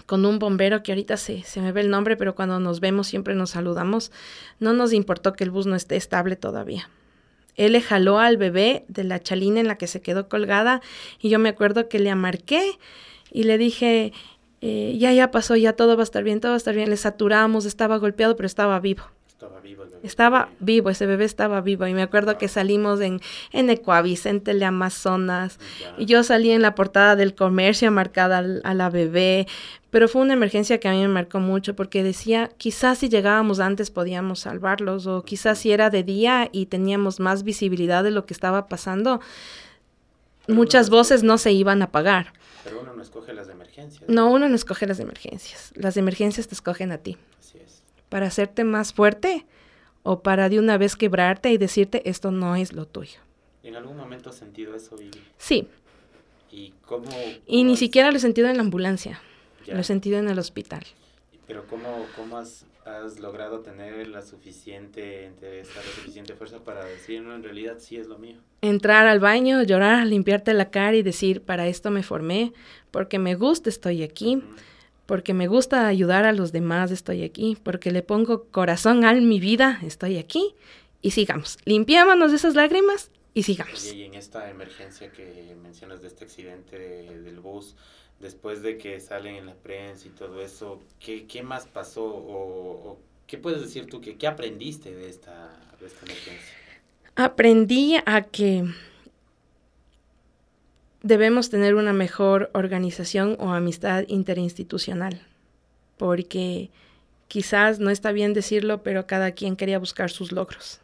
[0.08, 3.06] con un bombero que ahorita se, se me ve el nombre, pero cuando nos vemos
[3.06, 4.12] siempre nos saludamos,
[4.60, 6.90] no nos importó que el bus no esté estable todavía.
[7.56, 10.82] Él le jaló al bebé de la chalina en la que se quedó colgada
[11.20, 12.80] y yo me acuerdo que le amarqué
[13.32, 14.14] y le dije,
[14.62, 16.90] eh, ya, ya pasó, ya todo va a estar bien, todo va a estar bien.
[16.90, 19.04] Le saturamos, estaba golpeado, pero estaba vivo.
[19.38, 19.84] Estaba vivo.
[20.02, 21.86] Estaba vivo, ese bebé estaba vivo.
[21.86, 23.22] Y me acuerdo que salimos en,
[23.52, 25.60] en en Teleamazonas.
[26.00, 29.46] Y yo salí en la portada del comercio marcada a la bebé.
[29.92, 33.60] Pero fue una emergencia que a mí me marcó mucho porque decía, quizás si llegábamos
[33.60, 35.06] antes podíamos salvarlos.
[35.06, 39.22] O quizás si era de día y teníamos más visibilidad de lo que estaba pasando,
[40.48, 42.34] muchas voces no se iban a apagar.
[42.64, 44.10] Pero uno no escoge las emergencias.
[44.10, 45.74] No, uno no escoge las emergencias.
[45.76, 47.18] Las emergencias te escogen a ti.
[47.40, 47.67] Así es
[48.10, 49.46] para hacerte más fuerte
[50.04, 53.20] o para de una vez quebrarte y decirte esto no es lo tuyo.
[53.64, 55.20] ¿En algún momento has sentido eso, Vivi?
[55.38, 55.68] Sí.
[56.50, 57.10] ¿Y cómo?
[57.46, 59.20] y ni siquiera lo he sentido en la ambulancia,
[59.66, 60.86] lo he sentido en el hospital.
[61.46, 67.36] Pero ¿cómo, cómo has, has, logrado tener la suficiente la suficiente fuerza para decir, no,
[67.36, 68.38] en realidad sí es lo mío?
[68.62, 72.54] Entrar al baño, llorar, limpiarte la cara y decir, para esto me formé,
[72.92, 74.42] porque me gusta, estoy aquí
[75.08, 79.40] porque me gusta ayudar a los demás, estoy aquí, porque le pongo corazón a mi
[79.40, 80.54] vida, estoy aquí,
[81.02, 81.58] y sigamos.
[81.66, 83.94] Limpiémonos de esas lágrimas y sigamos.
[83.94, 87.76] Y en esta emergencia que mencionas de este accidente del bus,
[88.20, 93.00] después de que salen en la prensa y todo eso, ¿qué, qué más pasó o,
[93.28, 96.54] qué puedes decir tú, que, qué aprendiste de esta, de esta emergencia?
[97.16, 98.66] Aprendí a que
[101.08, 105.22] debemos tener una mejor organización o amistad interinstitucional,
[105.98, 106.70] porque
[107.30, 110.82] quizás no está bien decirlo, pero cada quien quería buscar sus logros.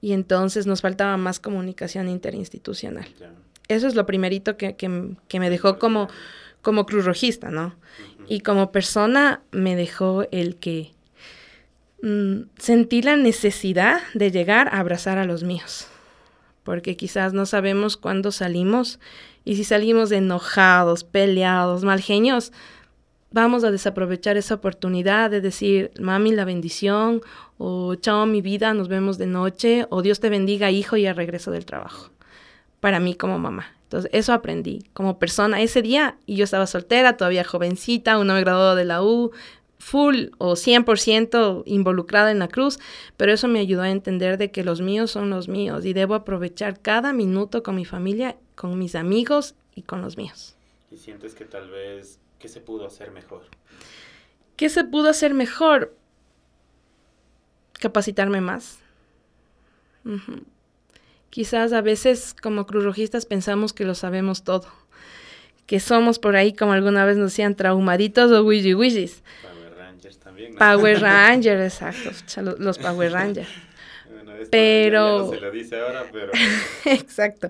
[0.00, 3.06] Y entonces nos faltaba más comunicación interinstitucional.
[3.68, 4.76] Eso es lo primerito que,
[5.38, 6.08] me dejó como,
[6.60, 7.74] como cruz rojista, ¿no?
[8.28, 10.92] Y como persona me dejó el que
[12.02, 15.91] mm, sentí la necesidad de llegar a abrazar a los míos
[16.62, 19.00] porque quizás no sabemos cuándo salimos
[19.44, 22.52] y si salimos enojados, peleados, mal genios,
[23.32, 27.22] vamos a desaprovechar esa oportunidad de decir, mami, la bendición,
[27.58, 31.16] o chao, mi vida, nos vemos de noche, o Dios te bendiga, hijo, y al
[31.16, 32.10] regreso del trabajo.
[32.80, 33.66] Para mí como mamá.
[33.84, 38.40] Entonces, eso aprendí como persona ese día, y yo estaba soltera, todavía jovencita, uno me
[38.40, 39.32] graduó de la U,
[39.82, 42.78] full o 100% involucrada en la cruz,
[43.16, 46.14] pero eso me ayudó a entender de que los míos son los míos y debo
[46.14, 50.54] aprovechar cada minuto con mi familia, con mis amigos y con los míos.
[50.92, 53.42] ¿Y sientes que tal vez, qué se pudo hacer mejor?
[54.56, 55.92] ¿Qué se pudo hacer mejor?
[57.72, 58.78] Capacitarme más.
[61.28, 64.68] Quizás a veces como cruzrojistas pensamos que lo sabemos todo,
[65.66, 68.44] que somos por ahí, como alguna vez nos decían, traumaditos o
[70.58, 73.48] Power Rangers, exacto, los Power Rangers.
[74.50, 75.30] pero...
[75.30, 76.32] se lo dice ahora, pero...
[76.84, 77.48] exacto.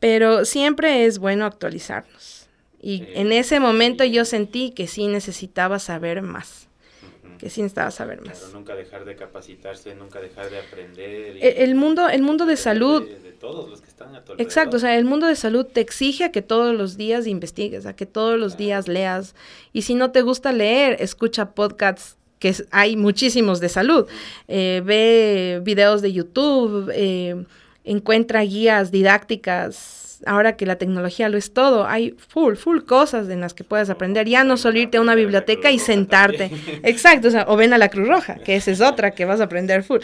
[0.00, 2.48] Pero siempre es bueno actualizarnos.
[2.82, 6.68] Y en ese momento yo sentí que sí necesitaba saber más.
[7.38, 8.38] Que sí necesitaba saber más.
[8.38, 11.36] Claro, nunca dejar de capacitarse, nunca dejar de aprender.
[11.36, 13.06] E, el, mundo, el mundo de salud...
[13.06, 15.80] De, todos los que están a tu Exacto, o sea, el mundo de salud te
[15.80, 19.34] exige a que todos los días investigues, a que todos los días leas.
[19.72, 24.08] Y si no te gusta leer, escucha podcasts que hay muchísimos de salud.
[24.48, 27.44] Eh, ve videos de YouTube, eh,
[27.84, 30.20] encuentra guías didácticas.
[30.26, 33.88] Ahora que la tecnología lo es todo, hay full, full cosas en las que puedes
[33.88, 34.26] aprender.
[34.26, 36.50] Ya no solo irte a una biblioteca y sentarte.
[36.82, 39.40] Exacto, o, sea, o ven a la Cruz Roja, que esa es otra que vas
[39.40, 40.00] a aprender full.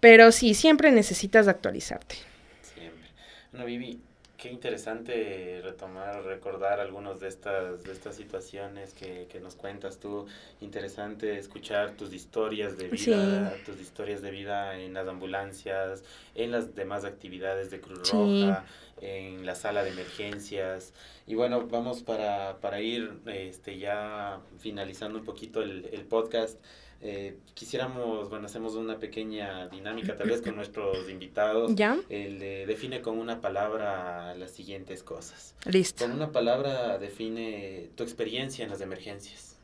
[0.00, 2.16] Pero sí, siempre necesitas actualizarte.
[2.62, 3.64] Siempre.
[3.64, 4.00] Vivi,
[4.46, 10.26] qué interesante retomar, recordar algunas de estas, de estas situaciones que, que, nos cuentas tú.
[10.60, 16.74] Interesante escuchar tus historias de vida, tus historias de vida en las ambulancias, en las
[16.76, 18.64] demás actividades de Cruz Roja,
[19.00, 20.92] en la sala de emergencias.
[21.26, 26.58] Y bueno, vamos para, para ir este, ya finalizando un poquito el, el podcast.
[27.02, 31.74] Eh, quisiéramos, bueno, hacemos una pequeña dinámica tal vez con nuestros invitados.
[31.74, 31.98] ¿Ya?
[32.08, 35.54] El define con una palabra las siguientes cosas.
[35.66, 36.04] Listo.
[36.04, 39.56] Con una palabra define tu experiencia en las emergencias.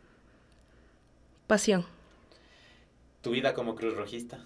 [1.46, 1.84] Pasión.
[3.22, 4.38] Tu vida como Cruz Rojista.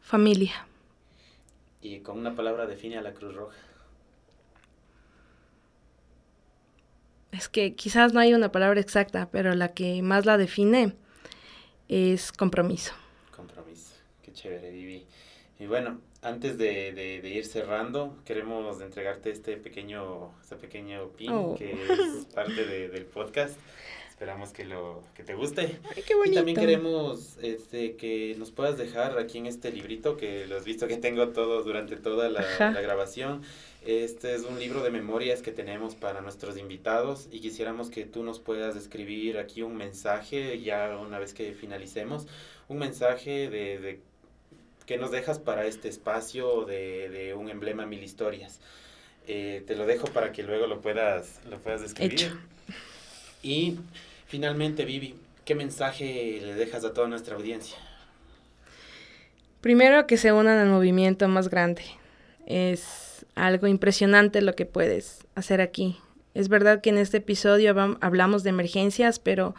[0.00, 0.66] Familia.
[1.80, 3.56] Y con una palabra define a la Cruz Roja.
[7.32, 10.94] Es que quizás no hay una palabra exacta, pero la que más la define
[11.94, 12.92] es compromiso.
[13.34, 15.06] Compromiso, qué chévere, Vivi.
[15.60, 21.54] Y bueno, antes de, de, ir cerrando, queremos entregarte este pequeño, este pequeño pin Oh.
[21.56, 23.56] que es parte de- del podcast.
[24.14, 25.76] Esperamos que lo que te guste.
[25.96, 26.36] Ay, qué Y bonito.
[26.36, 30.86] también queremos este, que nos puedas dejar aquí en este librito, que lo has visto
[30.86, 33.42] que tengo todos durante toda la, la grabación.
[33.84, 38.22] Este es un libro de memorias que tenemos para nuestros invitados y quisiéramos que tú
[38.22, 42.28] nos puedas escribir aquí un mensaje, ya una vez que finalicemos,
[42.68, 44.00] un mensaje de, de
[44.86, 48.60] que nos dejas para este espacio de, de un emblema mil historias.
[49.26, 52.14] Eh, te lo dejo para que luego lo puedas, lo puedas escribir.
[52.14, 52.38] Hecho.
[53.44, 53.78] Y
[54.26, 55.14] finalmente, Vivi,
[55.44, 57.76] ¿qué mensaje le dejas a toda nuestra audiencia?
[59.60, 61.82] Primero que se unan al movimiento más grande.
[62.46, 65.98] Es algo impresionante lo que puedes hacer aquí.
[66.32, 69.54] Es verdad que en este episodio hablamos de emergencias, pero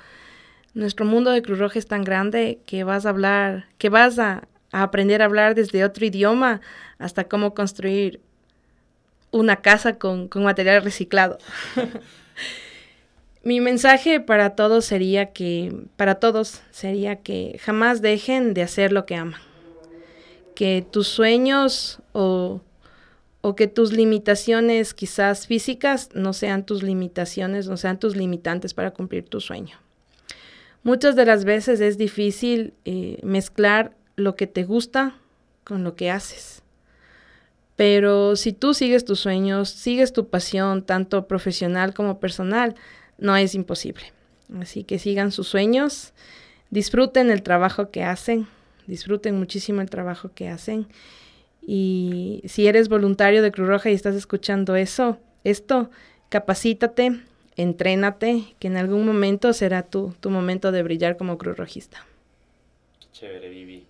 [0.73, 4.47] nuestro mundo de Cruz Roja es tan grande que vas a hablar, que vas a,
[4.71, 6.59] a aprender a hablar desde otro idioma
[6.97, 8.19] hasta cómo construir
[9.29, 11.38] una casa con, con material reciclado.
[13.45, 19.05] Mi mensaje para todos sería que, para todos sería que jamás dejen de hacer lo
[19.05, 19.39] que aman
[20.55, 22.61] que tus sueños o,
[23.41, 28.91] o que tus limitaciones quizás físicas no sean tus limitaciones, no sean tus limitantes para
[28.91, 29.77] cumplir tu sueño.
[30.81, 35.15] Muchas de las veces es difícil eh, mezclar lo que te gusta
[35.63, 36.63] con lo que haces.
[37.75, 42.75] Pero si tú sigues tus sueños, sigues tu pasión, tanto profesional como personal,
[43.18, 44.13] no es imposible.
[44.59, 46.13] Así que sigan sus sueños,
[46.70, 48.47] disfruten el trabajo que hacen,
[48.88, 50.88] disfruten muchísimo el trabajo que hacen.
[51.61, 55.89] Y si eres voluntario de Cruz Roja y estás escuchando eso, esto,
[56.30, 57.22] capacítate,
[57.55, 62.05] entrénate, que en algún momento será tu, tu momento de brillar como Cruz Rojista.
[62.99, 63.86] Qué chévere, Vivi.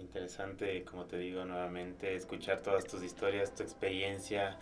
[0.00, 4.58] Interesante, como te digo nuevamente, escuchar todas tus historias, tu experiencia.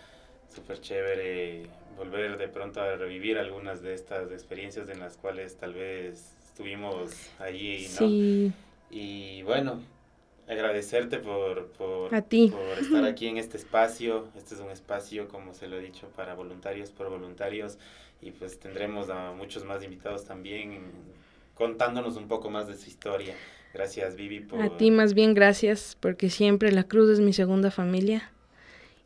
[0.49, 1.67] Súper chévere
[1.97, 7.11] volver de pronto a revivir algunas de estas experiencias en las cuales tal vez estuvimos
[7.39, 7.99] allí, ¿no?
[7.99, 8.53] Sí,
[8.91, 9.81] Y bueno,
[10.49, 12.53] agradecerte por, por, A ti.
[12.53, 14.29] por estar aquí en este espacio.
[14.37, 17.79] Este es un espacio, como se lo he dicho, para voluntarios, por voluntarios.
[18.21, 20.83] Y pues tendremos a muchos más invitados también
[21.55, 23.35] contándonos un poco más de su historia.
[23.73, 24.61] Gracias, Vivi, por...
[24.61, 28.33] a ti más bien gracias, porque siempre la Cruz es mi segunda familia.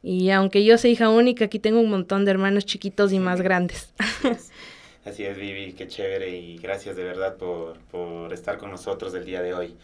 [0.06, 3.40] Y aunque yo sea hija única, aquí tengo un montón de hermanos chiquitos y más
[3.40, 3.88] grandes.
[3.96, 4.50] Así es,
[5.06, 9.24] Así es, Vivi, qué chévere y gracias de verdad por, por estar con nosotros el
[9.24, 9.74] día de hoy.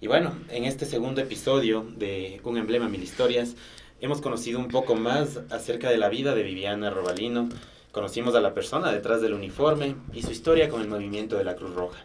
[0.00, 3.54] Y bueno, en este segundo episodio de Un Emblema Mil Historias,
[4.00, 7.48] hemos conocido un poco más acerca de la vida de Viviana Robalino.
[7.92, 11.54] Conocimos a la persona detrás del uniforme y su historia con el movimiento de la
[11.54, 12.04] Cruz Roja.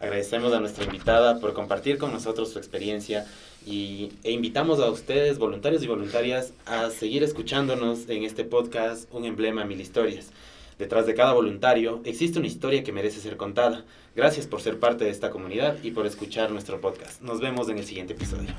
[0.00, 3.24] Agradecemos a nuestra invitada por compartir con nosotros su experiencia
[3.66, 9.24] y, e invitamos a ustedes, voluntarios y voluntarias, a seguir escuchándonos en este podcast Un
[9.24, 10.30] emblema, mil historias.
[10.78, 13.84] Detrás de cada voluntario existe una historia que merece ser contada.
[14.16, 17.22] Gracias por ser parte de esta comunidad y por escuchar nuestro podcast.
[17.22, 18.50] Nos vemos en el siguiente episodio.